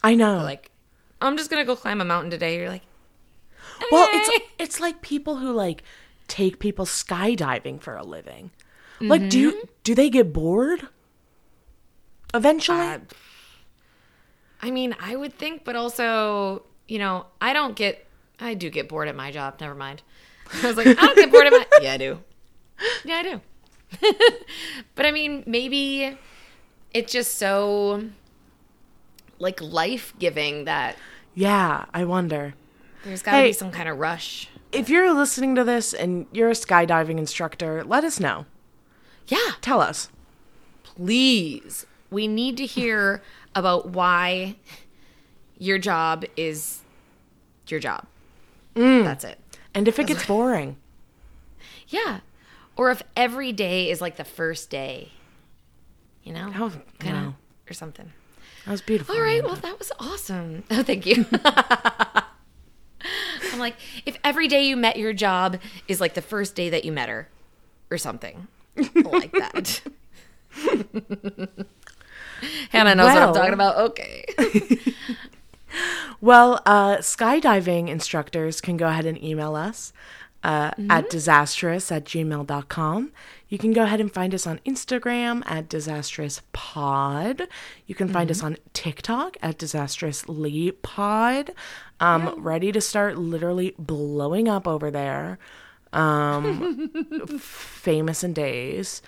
I 0.03 0.16
know. 0.16 0.39
Like, 0.39 0.72
I'm 1.20 1.37
just 1.37 1.49
gonna 1.49 1.64
go 1.64 1.76
climb 1.76 2.01
a 2.01 2.05
mountain 2.05 2.30
today. 2.30 2.59
You're 2.59 2.70
like, 2.70 2.82
well, 3.93 4.09
it's 4.12 4.45
it's 4.59 4.80
like 4.80 5.01
people 5.01 5.37
who 5.37 5.53
like 5.53 5.85
take 6.26 6.59
people 6.59 6.87
skydiving 6.87 7.80
for 7.80 7.97
a 7.97 8.03
living. 8.03 8.51
Like 9.01 9.28
do 9.28 9.39
you 9.39 9.51
mm-hmm. 9.53 9.66
do 9.82 9.95
they 9.95 10.11
get 10.11 10.32
bored? 10.32 10.89
Eventually? 12.35 12.78
Uh, 12.78 12.99
I 14.61 14.70
mean, 14.70 14.95
I 15.01 15.14
would 15.16 15.35
think, 15.39 15.64
but 15.64 15.76
also, 15.76 16.64
you 16.89 16.99
know, 16.99 17.26
I 17.41 17.53
don't 17.53 17.76
get, 17.76 18.07
I 18.41 18.55
do 18.55 18.70
get 18.70 18.89
bored 18.89 19.09
at 19.09 19.14
my 19.16 19.30
job. 19.30 19.57
Never 19.61 19.74
mind. 19.74 20.03
I 20.62 20.66
was 20.66 20.76
like, 20.76 20.87
I 20.89 20.93
don't 20.95 21.16
get 21.16 21.30
bored 21.30 21.47
at 21.47 21.53
my, 21.53 21.66
yeah, 21.80 21.93
I 21.93 21.97
do. 21.97 22.20
Yeah, 23.05 23.16
I 23.16 23.22
do. 23.22 23.41
but 24.95 25.07
I 25.07 25.12
mean, 25.12 25.45
maybe 25.47 26.18
it's 26.93 27.12
just 27.12 27.39
so 27.39 28.05
like 29.39 29.61
life 29.61 30.12
giving 30.18 30.64
that 30.64 30.97
yeah, 31.37 31.85
I 31.93 32.05
wonder. 32.05 32.55
there's 33.05 33.20
got 33.22 33.32
to 33.32 33.37
Hey. 33.39 33.49
be 33.49 33.53
some 33.53 33.70
kind 33.72 33.89
of 33.89 33.99
rush. 33.99 34.49
If 34.72 34.89
you're 34.89 35.12
listening 35.12 35.55
to 35.57 35.64
this 35.64 35.93
and 35.93 36.26
you're 36.32 36.49
a 36.51 36.53
skydiving 36.55 37.18
instructor, 37.18 37.82
let 37.85 38.05
us 38.05 38.18
know. 38.20 38.47
Yeah, 39.28 39.53
Tell 39.61 39.80
us. 39.80 40.09
please. 40.82 41.87
We 42.15 42.29
need 42.29 42.57
to 42.59 42.67
hear 42.67 43.23
about 43.55 43.91
why 43.91 44.55
your 45.59 45.79
job 45.79 46.25
is 46.37 46.81
your 47.69 47.81
job. 47.81 48.07
Mm. 48.77 49.05
That's 49.05 49.25
it. 49.25 49.39
And 49.75 49.89
if 49.89 49.99
it 49.99 50.07
gets 50.07 50.25
boring. 50.27 50.77
Yeah. 51.89 52.21
Or 52.77 52.91
if 52.91 53.03
every 53.15 53.53
day 53.53 53.91
is 53.91 54.01
like 54.01 54.17
the 54.17 54.25
first 54.25 54.71
day, 54.71 55.11
you 56.25 56.33
know? 56.33 56.51
Oh, 56.57 56.73
Kinda, 56.99 57.21
no. 57.21 57.35
Or 57.71 57.75
something. 57.75 58.11
That 58.65 58.71
was 58.71 58.81
beautiful. 58.81 59.15
All 59.15 59.21
right. 59.21 59.41
Amanda. 59.41 59.49
Well, 59.49 59.57
that 59.61 59.79
was 59.79 59.93
awesome. 60.01 60.65
Oh, 60.71 60.83
thank 60.83 61.05
you. 61.07 61.27
I'm 63.53 63.59
like, 63.59 63.77
if 64.07 64.17
every 64.25 64.49
day 64.49 64.67
you 64.67 64.77
met 64.77 64.97
your 64.99 65.12
job 65.12 65.59
is 65.87 66.01
like 66.01 66.15
the 66.15 66.23
first 66.23 66.55
day 66.57 66.71
that 66.71 66.85
you 66.85 66.91
met 66.93 67.09
her 67.09 67.29
or 67.91 67.99
something 67.99 68.49
like 68.77 69.33
that. 69.33 69.83
Hannah 72.70 72.95
knows 72.95 73.14
what 73.14 73.22
I'm 73.22 73.35
talking 73.35 73.55
about. 73.55 73.76
Okay. 73.91 74.24
Well, 76.20 76.62
uh, 76.64 76.99
skydiving 76.99 77.89
instructors 77.89 78.61
can 78.61 78.76
go 78.76 78.87
ahead 78.87 79.05
and 79.05 79.22
email 79.22 79.55
us 79.55 79.93
uh, 80.43 80.70
at 80.89 81.11
disastrous 81.11 81.93
at 81.93 82.05
gmail.com. 82.05 83.12
You 83.49 83.59
can 83.59 83.72
go 83.72 83.82
ahead 83.82 84.01
and 84.01 84.12
find 84.12 84.35
us 84.35 84.47
on 84.47 84.59
Instagram 84.66 85.43
at 85.47 85.68
disastrouspod. 85.68 87.47
You 87.87 87.95
can 87.95 88.09
find 88.09 88.30
us 88.30 88.43
on 88.43 88.57
TikTok 88.72 89.37
at 89.43 89.59
disastrouslypod. 89.59 91.51
Um, 92.01 92.43
Ready 92.43 92.72
to 92.72 92.80
start 92.80 93.18
literally 93.18 93.74
blowing 93.78 94.49
up 94.49 94.66
over 94.66 94.91
there. 94.91 95.39
Um, 95.93 96.91
famous 97.39 98.24
in 98.24 98.32
days. 98.32 99.03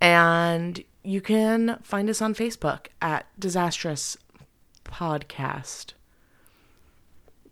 And 0.00 0.82
you 1.06 1.20
can 1.20 1.78
find 1.82 2.10
us 2.10 2.20
on 2.20 2.34
Facebook 2.34 2.86
at 3.00 3.26
disastrous 3.38 4.16
podcast. 4.84 5.92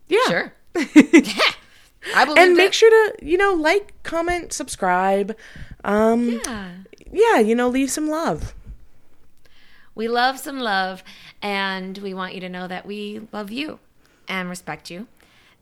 Yeah. 0.09 0.19
Sure. 0.27 0.53
I 2.15 2.25
believe 2.25 2.39
And 2.39 2.57
make 2.57 2.73
sure 2.73 2.91
to, 2.91 3.25
you 3.25 3.39
know, 3.39 3.55
like, 3.55 3.95
comment, 4.03 4.53
subscribe. 4.53 5.37
Um, 5.85 6.41
Yeah. 6.45 6.71
yeah, 7.11 7.39
you 7.39 7.55
know, 7.55 7.69
leave 7.69 7.91
some 7.91 8.09
love. 8.09 8.55
We 9.95 10.09
love 10.09 10.39
some 10.41 10.59
love, 10.59 11.05
and 11.41 11.97
we 11.99 12.13
want 12.13 12.35
you 12.35 12.41
to 12.41 12.49
know 12.49 12.67
that 12.67 12.85
we 12.85 13.29
love 13.33 13.53
you 13.53 13.79
and 14.29 14.49
respect 14.49 14.91
you. 14.91 15.07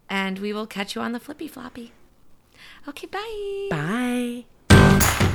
And 0.08 0.38
we 0.38 0.52
will 0.52 0.66
catch 0.66 0.94
you 0.94 1.02
on 1.02 1.12
the 1.12 1.20
flippy 1.20 1.48
floppy. 1.48 1.92
Okay, 2.88 3.06
bye. 3.06 3.68
Bye. 4.70 5.31